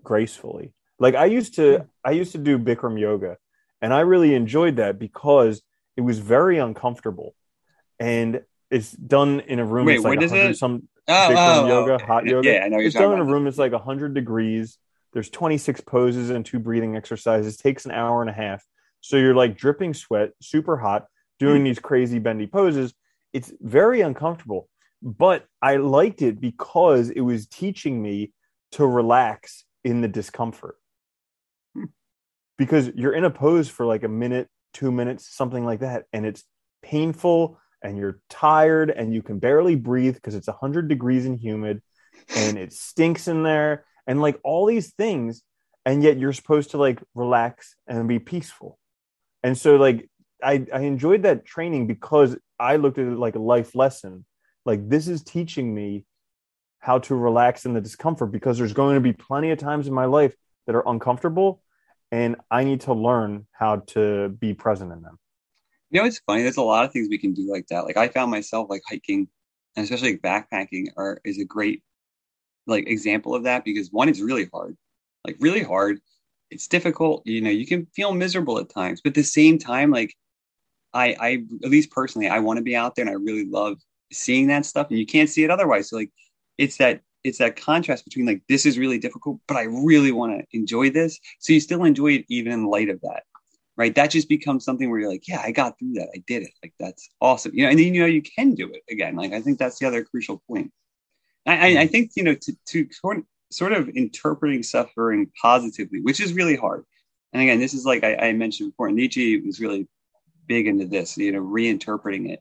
gracefully. 0.02 0.74
Like 0.98 1.14
I 1.14 1.26
used 1.26 1.54
to 1.56 1.86
I 2.04 2.12
used 2.12 2.32
to 2.32 2.38
do 2.38 2.58
Bikram 2.58 2.98
yoga 2.98 3.36
and 3.80 3.92
I 3.92 4.00
really 4.00 4.34
enjoyed 4.34 4.76
that 4.76 4.98
because 4.98 5.62
it 5.96 6.00
was 6.00 6.18
very 6.18 6.58
uncomfortable. 6.58 7.34
And 8.00 8.42
it's 8.70 8.90
done 8.90 9.40
in 9.40 9.58
a 9.60 9.64
room 9.64 9.86
Wait, 9.86 10.00
like 10.00 10.16
what 10.16 10.22
is 10.24 10.32
it? 10.32 10.56
some 10.56 10.88
Oh, 11.06 11.12
Bikram 11.12 11.36
oh, 11.64 11.68
yoga, 11.68 11.92
okay. 11.94 12.04
hot 12.04 12.26
yoga. 12.26 12.48
Yeah, 12.50 12.64
I 12.64 12.68
know 12.68 12.78
It's 12.78 12.94
done 12.94 13.12
in 13.12 13.18
a 13.20 13.24
room 13.24 13.44
that's 13.44 13.58
like 13.58 13.72
100 13.72 14.14
degrees. 14.14 14.78
There's 15.12 15.30
26 15.30 15.82
poses 15.82 16.30
and 16.30 16.44
two 16.44 16.58
breathing 16.58 16.96
exercises. 16.96 17.56
takes 17.56 17.84
an 17.84 17.92
hour 17.92 18.20
and 18.20 18.30
a 18.30 18.32
half. 18.32 18.64
So 19.00 19.16
you're 19.16 19.34
like 19.34 19.56
dripping 19.56 19.94
sweat, 19.94 20.30
super 20.40 20.76
hot, 20.78 21.06
doing 21.38 21.58
Hmm. 21.60 21.64
these 21.64 21.78
crazy 21.78 22.18
bendy 22.18 22.46
poses. 22.46 22.94
It's 23.32 23.52
very 23.60 24.00
uncomfortable, 24.00 24.68
but 25.02 25.44
I 25.60 25.76
liked 25.76 26.22
it 26.22 26.40
because 26.40 27.10
it 27.10 27.20
was 27.20 27.46
teaching 27.46 28.00
me 28.00 28.32
to 28.72 28.86
relax 28.86 29.64
in 29.84 30.00
the 30.00 30.08
discomfort. 30.08 30.76
Hmm. 31.74 31.84
Because 32.56 32.88
you're 32.94 33.12
in 33.12 33.24
a 33.24 33.30
pose 33.30 33.68
for 33.68 33.84
like 33.84 34.04
a 34.04 34.08
minute, 34.08 34.48
two 34.72 34.90
minutes, 34.90 35.28
something 35.28 35.64
like 35.64 35.80
that, 35.80 36.04
and 36.12 36.24
it's 36.24 36.44
painful 36.82 37.58
and 37.84 37.96
you're 37.98 38.18
tired 38.28 38.90
and 38.90 39.14
you 39.14 39.22
can 39.22 39.38
barely 39.38 39.76
breathe 39.76 40.14
because 40.14 40.34
it's 40.34 40.48
100 40.48 40.88
degrees 40.88 41.26
and 41.26 41.38
humid 41.38 41.82
and 42.34 42.58
it 42.58 42.72
stinks 42.72 43.28
in 43.28 43.42
there 43.42 43.84
and 44.06 44.20
like 44.20 44.40
all 44.42 44.66
these 44.66 44.92
things 44.94 45.42
and 45.84 46.02
yet 46.02 46.18
you're 46.18 46.32
supposed 46.32 46.70
to 46.70 46.78
like 46.78 47.00
relax 47.14 47.76
and 47.86 48.08
be 48.08 48.18
peaceful. 48.18 48.78
And 49.42 49.56
so 49.56 49.76
like 49.76 50.08
i 50.42 50.66
i 50.72 50.80
enjoyed 50.80 51.22
that 51.22 51.44
training 51.44 51.86
because 51.86 52.36
i 52.58 52.76
looked 52.76 52.98
at 52.98 53.06
it 53.06 53.18
like 53.18 53.36
a 53.36 53.40
life 53.40 53.74
lesson. 53.74 54.24
Like 54.64 54.88
this 54.88 55.06
is 55.06 55.22
teaching 55.22 55.74
me 55.74 56.06
how 56.80 56.98
to 56.98 57.14
relax 57.14 57.64
in 57.66 57.74
the 57.74 57.80
discomfort 57.80 58.32
because 58.32 58.58
there's 58.58 58.72
going 58.72 58.94
to 58.94 59.00
be 59.00 59.12
plenty 59.12 59.50
of 59.50 59.58
times 59.58 59.86
in 59.86 59.94
my 59.94 60.06
life 60.06 60.34
that 60.66 60.74
are 60.74 60.86
uncomfortable 60.88 61.62
and 62.12 62.36
i 62.50 62.62
need 62.62 62.82
to 62.82 62.92
learn 62.92 63.46
how 63.52 63.76
to 63.76 64.28
be 64.28 64.52
present 64.54 64.92
in 64.92 65.02
them 65.02 65.18
You 65.94 66.00
know, 66.00 66.08
it's 66.08 66.18
funny. 66.26 66.42
There's 66.42 66.56
a 66.56 66.62
lot 66.62 66.84
of 66.84 66.92
things 66.92 67.08
we 67.08 67.18
can 67.18 67.34
do 67.34 67.48
like 67.48 67.68
that. 67.68 67.84
Like 67.84 67.96
I 67.96 68.08
found 68.08 68.32
myself 68.32 68.68
like 68.68 68.82
hiking, 68.88 69.28
and 69.76 69.84
especially 69.84 70.12
like 70.12 70.22
backpacking, 70.22 70.88
are 70.96 71.20
is 71.24 71.38
a 71.38 71.44
great 71.44 71.84
like 72.66 72.88
example 72.88 73.32
of 73.32 73.44
that 73.44 73.64
because 73.64 73.90
one, 73.92 74.08
it's 74.08 74.20
really 74.20 74.48
hard, 74.52 74.76
like 75.24 75.36
really 75.38 75.62
hard. 75.62 76.00
It's 76.50 76.66
difficult. 76.66 77.22
You 77.26 77.40
know, 77.42 77.50
you 77.50 77.64
can 77.64 77.86
feel 77.94 78.12
miserable 78.12 78.58
at 78.58 78.70
times, 78.70 79.00
but 79.02 79.10
at 79.10 79.14
the 79.14 79.22
same 79.22 79.56
time, 79.56 79.92
like 79.92 80.16
I, 80.94 81.16
I 81.20 81.30
at 81.64 81.70
least 81.70 81.92
personally, 81.92 82.28
I 82.28 82.40
want 82.40 82.58
to 82.58 82.64
be 82.64 82.74
out 82.74 82.96
there, 82.96 83.04
and 83.04 83.10
I 83.10 83.14
really 83.14 83.46
love 83.46 83.78
seeing 84.12 84.48
that 84.48 84.66
stuff, 84.66 84.88
and 84.90 84.98
you 84.98 85.06
can't 85.06 85.30
see 85.30 85.44
it 85.44 85.50
otherwise. 85.50 85.90
So 85.90 85.96
like, 85.96 86.10
it's 86.58 86.78
that 86.78 87.02
it's 87.22 87.38
that 87.38 87.54
contrast 87.56 88.04
between 88.04 88.26
like 88.26 88.42
this 88.48 88.66
is 88.66 88.78
really 88.78 88.98
difficult, 88.98 89.38
but 89.46 89.56
I 89.56 89.64
really 89.64 90.10
want 90.10 90.40
to 90.40 90.58
enjoy 90.58 90.90
this. 90.90 91.20
So 91.38 91.52
you 91.52 91.60
still 91.60 91.84
enjoy 91.84 92.14
it 92.14 92.26
even 92.28 92.50
in 92.52 92.66
light 92.66 92.88
of 92.88 93.00
that 93.02 93.22
right? 93.76 93.94
That 93.94 94.10
just 94.10 94.28
becomes 94.28 94.64
something 94.64 94.88
where 94.90 95.00
you're 95.00 95.10
like, 95.10 95.26
yeah, 95.26 95.40
I 95.42 95.50
got 95.50 95.78
through 95.78 95.94
that. 95.94 96.08
I 96.14 96.22
did 96.26 96.42
it. 96.42 96.50
Like 96.62 96.74
that's 96.78 97.08
awesome. 97.20 97.52
You 97.54 97.64
know, 97.64 97.70
and 97.70 97.78
then 97.78 97.94
you 97.94 98.00
know 98.00 98.06
you 98.06 98.22
can 98.22 98.54
do 98.54 98.70
it 98.72 98.82
again. 98.90 99.16
Like 99.16 99.32
I 99.32 99.40
think 99.40 99.58
that's 99.58 99.78
the 99.78 99.86
other 99.86 100.04
crucial 100.04 100.42
point. 100.48 100.72
I, 101.46 101.78
I, 101.78 101.86
think 101.86 102.12
you 102.16 102.22
know 102.22 102.34
to 102.34 102.52
to 102.68 102.88
sort 102.90 103.18
of, 103.18 103.24
sort 103.50 103.72
of 103.72 103.90
interpreting 103.90 104.62
suffering 104.62 105.30
positively, 105.40 106.00
which 106.00 106.20
is 106.20 106.32
really 106.32 106.56
hard. 106.56 106.84
And 107.32 107.42
again, 107.42 107.58
this 107.58 107.74
is 107.74 107.84
like 107.84 108.04
I, 108.04 108.14
I 108.16 108.32
mentioned 108.32 108.70
before. 108.70 108.90
Nietzsche 108.90 109.40
was 109.40 109.60
really 109.60 109.86
big 110.46 110.66
into 110.66 110.86
this, 110.86 111.16
you 111.18 111.32
know, 111.32 111.42
reinterpreting 111.42 112.30
it. 112.30 112.40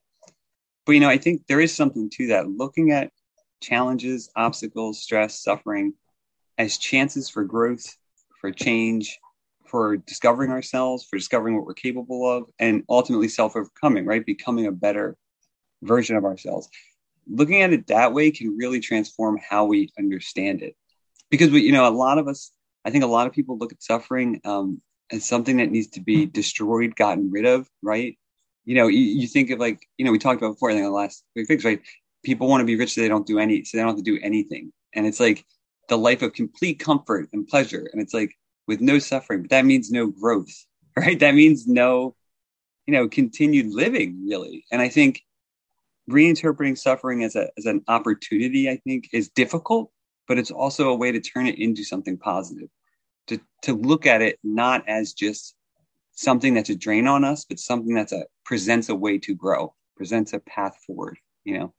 But 0.85 0.93
you 0.93 0.99
know, 0.99 1.09
I 1.09 1.17
think 1.17 1.47
there 1.47 1.61
is 1.61 1.73
something 1.73 2.09
to 2.11 2.27
that. 2.27 2.49
Looking 2.49 2.91
at 2.91 3.11
challenges, 3.61 4.29
obstacles, 4.35 5.01
stress, 5.01 5.41
suffering 5.41 5.93
as 6.57 6.77
chances 6.77 7.29
for 7.29 7.43
growth, 7.43 7.85
for 8.39 8.51
change, 8.51 9.19
for 9.73 9.97
discovering 9.97 10.51
ourselves, 10.51 11.03
for 11.09 11.17
discovering 11.17 11.55
what 11.55 11.65
we're 11.65 11.73
capable 11.73 12.29
of, 12.29 12.43
and 12.59 12.83
ultimately 12.89 13.27
self 13.27 13.55
overcoming, 13.55 14.05
right? 14.05 14.23
Becoming 14.23 14.67
a 14.67 14.71
better 14.71 15.17
version 15.81 16.15
of 16.15 16.25
ourselves. 16.25 16.69
Looking 17.27 17.63
at 17.63 17.73
it 17.73 17.87
that 17.87 18.13
way 18.13 18.29
can 18.29 18.55
really 18.55 18.79
transform 18.79 19.39
how 19.49 19.65
we 19.65 19.89
understand 19.97 20.61
it. 20.61 20.75
Because 21.31 21.49
we, 21.49 21.61
you 21.61 21.71
know, 21.71 21.87
a 21.87 21.89
lot 21.89 22.19
of 22.19 22.27
us, 22.27 22.51
I 22.85 22.91
think 22.91 23.03
a 23.03 23.07
lot 23.07 23.25
of 23.25 23.33
people 23.33 23.57
look 23.57 23.71
at 23.71 23.81
suffering 23.81 24.39
um, 24.45 24.79
as 25.11 25.25
something 25.25 25.57
that 25.57 25.71
needs 25.71 25.87
to 25.87 26.01
be 26.01 26.27
destroyed, 26.27 26.95
gotten 26.95 27.31
rid 27.31 27.45
of, 27.45 27.67
right? 27.81 28.15
You 28.65 28.75
know, 28.75 28.85
you, 28.85 28.99
you 28.99 29.25
think 29.25 29.49
of 29.49 29.57
like, 29.57 29.87
you 29.97 30.05
know, 30.05 30.11
we 30.11 30.19
talked 30.19 30.39
about 30.39 30.53
before, 30.53 30.69
I 30.69 30.73
think 30.73 30.85
the 30.85 30.91
last 30.91 31.23
big 31.33 31.47
fix, 31.47 31.65
right? 31.65 31.81
People 32.23 32.47
want 32.47 32.61
to 32.61 32.65
be 32.65 32.75
rich 32.75 32.93
so 32.93 33.01
they 33.01 33.07
don't 33.07 33.25
do 33.25 33.39
any, 33.39 33.63
so 33.63 33.75
they 33.75 33.81
don't 33.81 33.95
have 33.95 33.97
to 33.97 34.03
do 34.03 34.19
anything. 34.21 34.71
And 34.93 35.07
it's 35.07 35.19
like 35.19 35.43
the 35.89 35.97
life 35.97 36.21
of 36.21 36.33
complete 36.33 36.77
comfort 36.77 37.27
and 37.33 37.47
pleasure. 37.47 37.89
And 37.91 37.99
it's 37.99 38.13
like, 38.13 38.37
with 38.67 38.81
no 38.81 38.99
suffering, 38.99 39.41
but 39.41 39.51
that 39.51 39.65
means 39.65 39.91
no 39.91 40.07
growth, 40.07 40.53
right? 40.97 41.19
That 41.19 41.35
means 41.35 41.67
no, 41.67 42.15
you 42.85 42.93
know, 42.93 43.07
continued 43.07 43.73
living 43.73 44.25
really. 44.27 44.65
And 44.71 44.81
I 44.81 44.89
think 44.89 45.21
reinterpreting 46.09 46.77
suffering 46.77 47.23
as 47.23 47.35
a 47.35 47.49
as 47.57 47.65
an 47.65 47.83
opportunity, 47.87 48.69
I 48.69 48.77
think, 48.85 49.09
is 49.13 49.29
difficult, 49.29 49.91
but 50.27 50.37
it's 50.37 50.51
also 50.51 50.89
a 50.89 50.95
way 50.95 51.11
to 51.11 51.19
turn 51.19 51.47
it 51.47 51.59
into 51.59 51.83
something 51.83 52.17
positive. 52.17 52.69
To 53.27 53.39
to 53.63 53.75
look 53.75 54.05
at 54.05 54.21
it 54.21 54.39
not 54.43 54.87
as 54.87 55.13
just 55.13 55.55
something 56.11 56.53
that's 56.53 56.69
a 56.69 56.75
drain 56.75 57.07
on 57.07 57.23
us, 57.23 57.45
but 57.45 57.59
something 57.59 57.93
that's 57.93 58.11
a 58.11 58.25
presents 58.45 58.89
a 58.89 58.95
way 58.95 59.17
to 59.19 59.33
grow, 59.33 59.73
presents 59.95 60.33
a 60.33 60.39
path 60.39 60.77
forward, 60.85 61.17
you 61.43 61.57
know. 61.57 61.73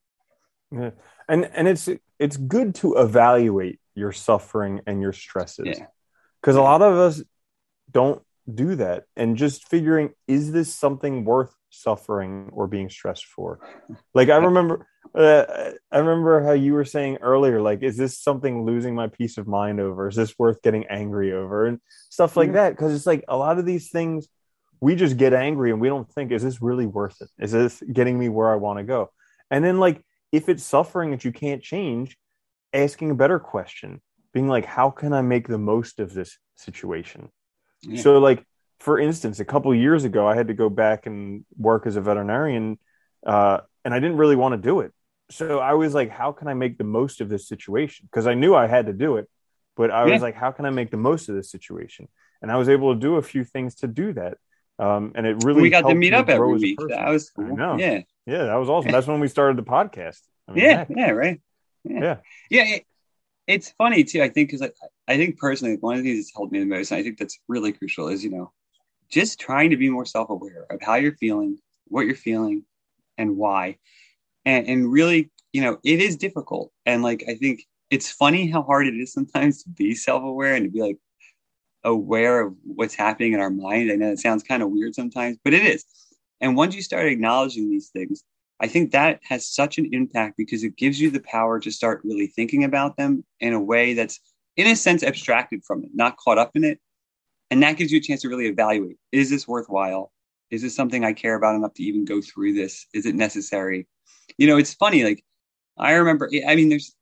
Yeah. 0.70 0.90
And 1.28 1.44
and 1.54 1.68
it's 1.68 1.88
it's 2.18 2.36
good 2.36 2.74
to 2.76 2.94
evaluate 2.94 3.80
your 3.94 4.12
suffering 4.12 4.80
and 4.86 5.00
your 5.00 5.12
stresses. 5.12 5.78
Yeah. 5.78 5.86
Because 6.44 6.56
a 6.56 6.62
lot 6.62 6.82
of 6.82 6.92
us 6.92 7.22
don't 7.90 8.20
do 8.52 8.74
that 8.74 9.04
and 9.16 9.38
just 9.38 9.66
figuring 9.66 10.10
is 10.28 10.52
this 10.52 10.74
something 10.74 11.24
worth 11.24 11.54
suffering 11.70 12.50
or 12.52 12.66
being 12.66 12.90
stressed 12.90 13.24
for? 13.24 13.60
Like 14.12 14.28
I 14.28 14.36
remember 14.36 14.86
uh, 15.14 15.70
I 15.90 15.98
remember 15.98 16.44
how 16.44 16.52
you 16.52 16.74
were 16.74 16.84
saying 16.84 17.16
earlier 17.22 17.62
like 17.62 17.82
is 17.82 17.96
this 17.96 18.18
something 18.18 18.66
losing 18.66 18.94
my 18.94 19.06
peace 19.06 19.38
of 19.38 19.46
mind 19.46 19.80
over? 19.80 20.06
Is 20.06 20.16
this 20.16 20.38
worth 20.38 20.60
getting 20.60 20.84
angry 20.88 21.32
over 21.32 21.64
and 21.64 21.80
stuff 22.10 22.36
like 22.36 22.52
that 22.52 22.70
because 22.70 22.94
it's 22.94 23.06
like 23.06 23.24
a 23.26 23.38
lot 23.38 23.58
of 23.58 23.64
these 23.64 23.88
things 23.88 24.28
we 24.82 24.96
just 24.96 25.16
get 25.16 25.32
angry 25.32 25.70
and 25.70 25.80
we 25.80 25.88
don't 25.88 26.12
think 26.12 26.30
is 26.30 26.42
this 26.42 26.60
really 26.60 26.84
worth 26.84 27.22
it? 27.22 27.30
Is 27.38 27.52
this 27.52 27.82
getting 27.90 28.18
me 28.18 28.28
where 28.28 28.52
I 28.52 28.56
want 28.56 28.80
to 28.80 28.84
go? 28.84 29.10
And 29.50 29.64
then 29.64 29.80
like 29.80 30.04
if 30.30 30.50
it's 30.50 30.62
suffering 30.62 31.12
that 31.12 31.24
you 31.24 31.32
can't 31.32 31.62
change, 31.62 32.18
asking 32.74 33.12
a 33.12 33.14
better 33.14 33.38
question, 33.38 34.02
being 34.34 34.48
like, 34.48 34.66
how 34.66 34.90
can 34.90 35.14
I 35.14 35.22
make 35.22 35.48
the 35.48 35.56
most 35.58 36.00
of 36.00 36.12
this 36.12 36.36
situation? 36.56 37.30
Yeah. 37.82 38.02
So, 38.02 38.18
like, 38.18 38.44
for 38.80 38.98
instance, 38.98 39.40
a 39.40 39.44
couple 39.44 39.74
years 39.74 40.04
ago, 40.04 40.26
I 40.26 40.34
had 40.34 40.48
to 40.48 40.54
go 40.54 40.68
back 40.68 41.06
and 41.06 41.46
work 41.56 41.86
as 41.86 41.96
a 41.96 42.00
veterinarian, 42.02 42.78
uh, 43.26 43.60
and 43.84 43.94
I 43.94 44.00
didn't 44.00 44.18
really 44.18 44.36
want 44.36 44.52
to 44.52 44.58
do 44.60 44.80
it. 44.80 44.92
So 45.30 45.58
I 45.60 45.72
was 45.72 45.94
like, 45.94 46.10
how 46.10 46.32
can 46.32 46.48
I 46.48 46.54
make 46.54 46.76
the 46.76 46.84
most 46.84 47.22
of 47.22 47.28
this 47.30 47.48
situation? 47.48 48.06
Because 48.10 48.26
I 48.26 48.34
knew 48.34 48.54
I 48.54 48.66
had 48.66 48.86
to 48.86 48.92
do 48.92 49.16
it, 49.16 49.26
but 49.76 49.90
I 49.90 50.04
Yeah. 50.06 50.12
was 50.12 50.22
like, 50.22 50.34
how 50.34 50.50
can 50.50 50.66
I 50.66 50.70
make 50.70 50.90
the 50.90 50.98
most 50.98 51.28
of 51.30 51.34
this 51.34 51.50
situation? 51.50 52.08
And 52.42 52.50
I 52.52 52.56
was 52.56 52.68
able 52.68 52.92
to 52.92 53.00
do 53.00 53.16
a 53.16 53.22
few 53.22 53.44
things 53.44 53.76
to 53.76 53.86
do 53.86 54.12
that. 54.14 54.36
Um, 54.78 55.12
and 55.14 55.24
it 55.26 55.42
really 55.44 55.62
we 55.62 55.70
got 55.70 55.82
to 55.88 55.94
meet 55.94 56.10
me 56.10 56.16
up 56.16 56.28
every 56.28 56.52
week. 56.54 56.78
That 56.88 57.08
was 57.08 57.30
I 57.38 57.42
cool. 57.42 57.56
know. 57.56 57.76
Yeah. 57.78 58.00
Yeah, 58.26 58.44
that 58.44 58.56
was 58.56 58.68
awesome. 58.68 58.90
That's 58.90 59.06
when 59.06 59.20
we 59.20 59.28
started 59.28 59.56
the 59.56 59.62
podcast. 59.62 60.20
I 60.48 60.52
mean, 60.52 60.64
Yeah. 60.64 60.76
heck, 60.78 60.88
Yeah. 60.90 61.10
Right. 61.10 61.40
yeah. 61.84 62.16
Yeah. 62.50 62.64
it- 62.74 62.86
it's 63.46 63.70
funny 63.70 64.04
too. 64.04 64.22
I 64.22 64.28
think 64.28 64.48
because 64.48 64.62
I, 64.62 64.70
I 65.08 65.16
think 65.16 65.38
personally, 65.38 65.76
one 65.80 65.96
of 65.96 66.02
the 66.02 66.10
things 66.10 66.26
that's 66.26 66.36
helped 66.36 66.52
me 66.52 66.60
the 66.60 66.66
most, 66.66 66.90
and 66.90 66.98
I 66.98 67.02
think 67.02 67.18
that's 67.18 67.38
really 67.48 67.72
crucial, 67.72 68.08
is 68.08 68.24
you 68.24 68.30
know, 68.30 68.52
just 69.10 69.38
trying 69.38 69.70
to 69.70 69.76
be 69.76 69.90
more 69.90 70.06
self-aware 70.06 70.66
of 70.70 70.80
how 70.82 70.94
you're 70.96 71.16
feeling, 71.16 71.58
what 71.88 72.06
you're 72.06 72.14
feeling, 72.14 72.64
and 73.18 73.36
why, 73.36 73.78
and 74.44 74.66
and 74.66 74.90
really, 74.90 75.30
you 75.52 75.62
know, 75.62 75.78
it 75.84 76.00
is 76.00 76.16
difficult, 76.16 76.72
and 76.86 77.02
like 77.02 77.24
I 77.28 77.34
think 77.34 77.64
it's 77.90 78.10
funny 78.10 78.48
how 78.50 78.62
hard 78.62 78.86
it 78.86 78.94
is 78.94 79.12
sometimes 79.12 79.62
to 79.62 79.68
be 79.68 79.94
self-aware 79.94 80.54
and 80.54 80.64
to 80.64 80.70
be 80.70 80.80
like 80.80 80.98
aware 81.84 82.40
of 82.40 82.54
what's 82.64 82.94
happening 82.94 83.34
in 83.34 83.40
our 83.40 83.50
mind. 83.50 83.92
I 83.92 83.96
know 83.96 84.10
it 84.10 84.18
sounds 84.18 84.42
kind 84.42 84.62
of 84.62 84.70
weird 84.70 84.94
sometimes, 84.94 85.36
but 85.44 85.52
it 85.52 85.64
is. 85.64 85.84
And 86.40 86.56
once 86.56 86.74
you 86.74 86.82
start 86.82 87.06
acknowledging 87.06 87.70
these 87.70 87.90
things, 87.90 88.24
I 88.60 88.68
think 88.68 88.92
that 88.92 89.20
has 89.24 89.48
such 89.48 89.78
an 89.78 89.88
impact 89.92 90.36
because 90.36 90.62
it 90.62 90.76
gives 90.76 91.00
you 91.00 91.10
the 91.10 91.20
power 91.20 91.58
to 91.60 91.70
start 91.70 92.00
really 92.04 92.28
thinking 92.28 92.64
about 92.64 92.96
them 92.96 93.24
in 93.40 93.52
a 93.52 93.60
way 93.60 93.94
that's, 93.94 94.20
in 94.56 94.66
a 94.66 94.76
sense, 94.76 95.02
abstracted 95.02 95.64
from 95.64 95.82
it, 95.82 95.90
not 95.92 96.16
caught 96.16 96.38
up 96.38 96.52
in 96.54 96.64
it. 96.64 96.78
And 97.50 97.62
that 97.62 97.76
gives 97.76 97.92
you 97.92 97.98
a 97.98 98.02
chance 98.02 98.22
to 98.22 98.28
really 98.28 98.46
evaluate 98.46 98.96
is 99.12 99.30
this 99.30 99.46
worthwhile? 99.46 100.12
Is 100.50 100.62
this 100.62 100.74
something 100.74 101.04
I 101.04 101.12
care 101.12 101.34
about 101.34 101.56
enough 101.56 101.74
to 101.74 101.82
even 101.82 102.04
go 102.04 102.20
through 102.20 102.54
this? 102.54 102.86
Is 102.94 103.06
it 103.06 103.14
necessary? 103.14 103.88
You 104.38 104.46
know, 104.46 104.56
it's 104.56 104.74
funny. 104.74 105.04
Like, 105.04 105.24
I 105.76 105.92
remember, 105.92 106.30
I 106.46 106.54
mean, 106.54 106.68
there's, 106.68 106.94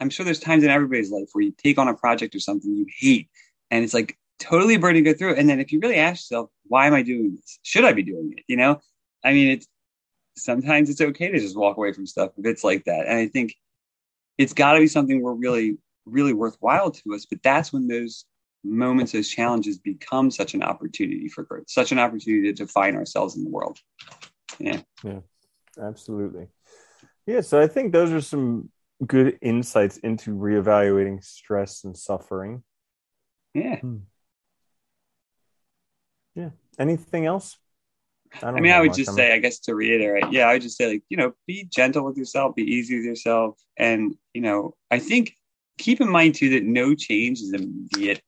I'm 0.00 0.10
sure 0.10 0.24
there's 0.24 0.40
times 0.40 0.64
in 0.64 0.70
everybody's 0.70 1.10
life 1.10 1.28
where 1.32 1.44
you 1.44 1.54
take 1.56 1.78
on 1.78 1.86
a 1.88 1.94
project 1.94 2.34
or 2.34 2.40
something 2.40 2.74
you 2.74 2.86
hate 2.98 3.28
and 3.70 3.84
it's 3.84 3.94
like 3.94 4.18
totally 4.40 4.76
burning 4.76 5.04
to 5.04 5.12
go 5.12 5.16
through. 5.16 5.36
And 5.36 5.48
then 5.48 5.60
if 5.60 5.70
you 5.70 5.78
really 5.80 5.96
ask 5.96 6.22
yourself, 6.22 6.50
why 6.66 6.88
am 6.88 6.94
I 6.94 7.02
doing 7.02 7.36
this? 7.36 7.60
Should 7.62 7.84
I 7.84 7.92
be 7.92 8.02
doing 8.02 8.34
it? 8.36 8.44
You 8.48 8.56
know, 8.56 8.80
I 9.24 9.32
mean, 9.32 9.48
it's 9.48 9.68
sometimes 10.36 10.90
it's 10.90 11.00
okay 11.00 11.30
to 11.30 11.38
just 11.38 11.56
walk 11.56 11.76
away 11.76 11.92
from 11.92 12.06
stuff 12.06 12.32
if 12.38 12.46
it's 12.46 12.64
like 12.64 12.84
that. 12.84 13.06
And 13.06 13.18
I 13.18 13.28
think 13.28 13.54
it's 14.38 14.52
got 14.52 14.74
to 14.74 14.80
be 14.80 14.86
something 14.86 15.20
we're 15.20 15.34
really, 15.34 15.78
really 16.06 16.32
worthwhile 16.32 16.90
to 16.90 17.14
us. 17.14 17.26
But 17.26 17.42
that's 17.42 17.72
when 17.72 17.88
those 17.88 18.24
moments, 18.64 19.12
those 19.12 19.28
challenges 19.28 19.78
become 19.78 20.30
such 20.30 20.54
an 20.54 20.62
opportunity 20.62 21.28
for 21.28 21.44
growth, 21.44 21.68
such 21.68 21.92
an 21.92 21.98
opportunity 21.98 22.52
to 22.52 22.64
define 22.64 22.96
ourselves 22.96 23.36
in 23.36 23.44
the 23.44 23.50
world. 23.50 23.78
Yeah. 24.58 24.80
Yeah, 25.02 25.20
absolutely. 25.80 26.48
Yeah. 27.26 27.40
So 27.40 27.60
I 27.60 27.66
think 27.66 27.92
those 27.92 28.12
are 28.12 28.20
some 28.20 28.70
good 29.06 29.38
insights 29.42 29.96
into 29.98 30.30
reevaluating 30.30 31.24
stress 31.24 31.84
and 31.84 31.96
suffering. 31.96 32.62
Yeah. 33.54 33.80
Hmm. 33.80 33.96
Yeah. 36.34 36.50
Anything 36.78 37.26
else? 37.26 37.58
I, 38.42 38.46
I 38.46 38.60
mean, 38.60 38.72
I 38.72 38.80
would 38.80 38.94
just 38.94 39.14
say, 39.14 39.32
I 39.32 39.38
guess 39.38 39.58
to 39.60 39.74
reiterate, 39.74 40.24
yeah, 40.30 40.48
I 40.48 40.54
would 40.54 40.62
just 40.62 40.76
say, 40.76 40.88
like, 40.88 41.02
you 41.08 41.16
know, 41.16 41.32
be 41.46 41.64
gentle 41.64 42.04
with 42.04 42.16
yourself, 42.16 42.54
be 42.54 42.62
easy 42.62 42.96
with 42.96 43.04
yourself. 43.04 43.58
And, 43.76 44.14
you 44.34 44.40
know, 44.40 44.74
I 44.90 44.98
think 44.98 45.34
keep 45.78 46.00
in 46.00 46.08
mind 46.08 46.34
too 46.34 46.50
that 46.50 46.64
no 46.64 46.94
change 46.94 47.40
is 47.40 47.52
immediate. 47.52 48.22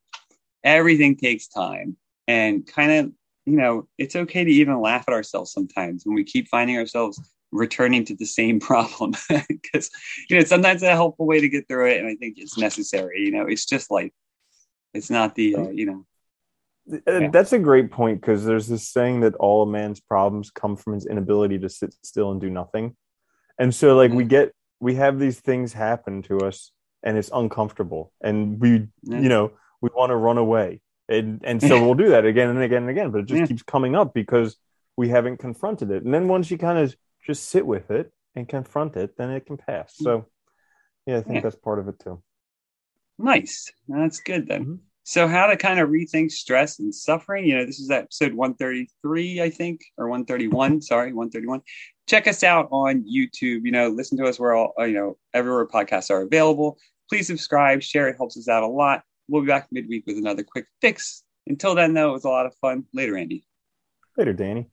Everything 0.62 1.16
takes 1.16 1.46
time 1.48 1.96
and 2.26 2.66
kind 2.66 2.92
of, 2.92 3.12
you 3.46 3.56
know, 3.56 3.88
it's 3.98 4.16
okay 4.16 4.44
to 4.44 4.50
even 4.50 4.80
laugh 4.80 5.04
at 5.06 5.14
ourselves 5.14 5.52
sometimes 5.52 6.04
when 6.04 6.14
we 6.14 6.24
keep 6.24 6.48
finding 6.48 6.78
ourselves 6.78 7.20
returning 7.52 8.04
to 8.06 8.16
the 8.16 8.24
same 8.24 8.58
problem 8.60 9.14
because, 9.48 9.90
you 10.28 10.38
know, 10.38 10.44
sometimes 10.44 10.82
a 10.82 10.90
helpful 10.90 11.26
way 11.26 11.40
to 11.40 11.48
get 11.48 11.68
through 11.68 11.90
it. 11.90 11.98
And 11.98 12.08
I 12.08 12.14
think 12.16 12.34
it's 12.38 12.58
necessary, 12.58 13.20
you 13.20 13.30
know, 13.30 13.46
it's 13.46 13.66
just 13.66 13.90
like, 13.90 14.12
it's 14.92 15.10
not 15.10 15.34
the, 15.34 15.56
uh, 15.56 15.68
you 15.70 15.86
know, 15.86 16.06
uh, 16.92 16.98
yeah. 17.06 17.30
That's 17.30 17.52
a 17.52 17.58
great 17.58 17.90
point 17.90 18.20
because 18.20 18.44
there's 18.44 18.68
this 18.68 18.88
saying 18.88 19.20
that 19.20 19.34
all 19.36 19.62
a 19.62 19.66
man's 19.66 20.00
problems 20.00 20.50
come 20.50 20.76
from 20.76 20.94
his 20.94 21.06
inability 21.06 21.58
to 21.60 21.68
sit 21.68 21.94
still 22.02 22.30
and 22.30 22.40
do 22.40 22.50
nothing. 22.50 22.96
And 23.58 23.74
so, 23.74 23.96
like, 23.96 24.10
mm-hmm. 24.10 24.18
we 24.18 24.24
get, 24.24 24.52
we 24.80 24.94
have 24.96 25.18
these 25.18 25.40
things 25.40 25.72
happen 25.72 26.22
to 26.22 26.40
us 26.40 26.72
and 27.02 27.16
it's 27.16 27.30
uncomfortable. 27.32 28.12
And 28.20 28.60
we, 28.60 28.88
yeah. 29.02 29.20
you 29.20 29.28
know, 29.28 29.52
we 29.80 29.90
want 29.94 30.10
to 30.10 30.16
run 30.16 30.38
away. 30.38 30.80
And, 31.08 31.40
and 31.44 31.60
so 31.60 31.82
we'll 31.82 31.94
do 31.94 32.10
that 32.10 32.24
again 32.24 32.48
and 32.48 32.62
again 32.62 32.82
and 32.82 32.90
again, 32.90 33.10
but 33.10 33.20
it 33.20 33.26
just 33.26 33.40
yeah. 33.40 33.46
keeps 33.46 33.62
coming 33.62 33.94
up 33.94 34.14
because 34.14 34.56
we 34.96 35.10
haven't 35.10 35.36
confronted 35.36 35.90
it. 35.90 36.02
And 36.02 36.14
then 36.14 36.28
once 36.28 36.50
you 36.50 36.56
kind 36.56 36.78
of 36.78 36.96
just 37.26 37.48
sit 37.48 37.66
with 37.66 37.90
it 37.90 38.10
and 38.34 38.48
confront 38.48 38.96
it, 38.96 39.16
then 39.16 39.30
it 39.30 39.44
can 39.46 39.58
pass. 39.58 39.94
So, 39.96 40.26
yeah, 41.06 41.18
I 41.18 41.20
think 41.20 41.42
that's 41.42 41.56
part 41.56 41.78
of 41.78 41.88
it 41.88 41.98
too. 41.98 42.22
Nice. 43.18 43.70
That's 43.86 44.20
good 44.20 44.48
then. 44.48 44.62
Mm-hmm. 44.62 44.74
So, 45.06 45.28
how 45.28 45.48
to 45.48 45.56
kind 45.58 45.78
of 45.78 45.90
rethink 45.90 46.32
stress 46.32 46.78
and 46.78 46.94
suffering? 46.94 47.44
You 47.44 47.58
know, 47.58 47.66
this 47.66 47.78
is 47.78 47.90
episode 47.90 48.32
133, 48.32 49.42
I 49.42 49.50
think, 49.50 49.82
or 49.98 50.08
131. 50.08 50.80
Sorry, 50.80 51.12
131. 51.12 51.60
Check 52.08 52.26
us 52.26 52.42
out 52.42 52.68
on 52.72 53.02
YouTube. 53.04 53.64
You 53.64 53.70
know, 53.70 53.88
listen 53.88 54.16
to 54.16 54.24
us 54.24 54.40
where 54.40 54.54
all, 54.54 54.72
you 54.78 54.94
know, 54.94 55.18
everywhere 55.34 55.66
podcasts 55.66 56.10
are 56.10 56.22
available. 56.22 56.78
Please 57.10 57.26
subscribe, 57.26 57.82
share. 57.82 58.08
It 58.08 58.16
helps 58.16 58.38
us 58.38 58.48
out 58.48 58.62
a 58.62 58.66
lot. 58.66 59.02
We'll 59.28 59.42
be 59.42 59.48
back 59.48 59.68
midweek 59.70 60.04
with 60.06 60.16
another 60.16 60.42
quick 60.42 60.66
fix. 60.80 61.22
Until 61.46 61.74
then, 61.74 61.92
though, 61.92 62.08
it 62.08 62.14
was 62.14 62.24
a 62.24 62.30
lot 62.30 62.46
of 62.46 62.54
fun. 62.62 62.84
Later, 62.94 63.18
Andy. 63.18 63.44
Later, 64.16 64.32
Danny. 64.32 64.70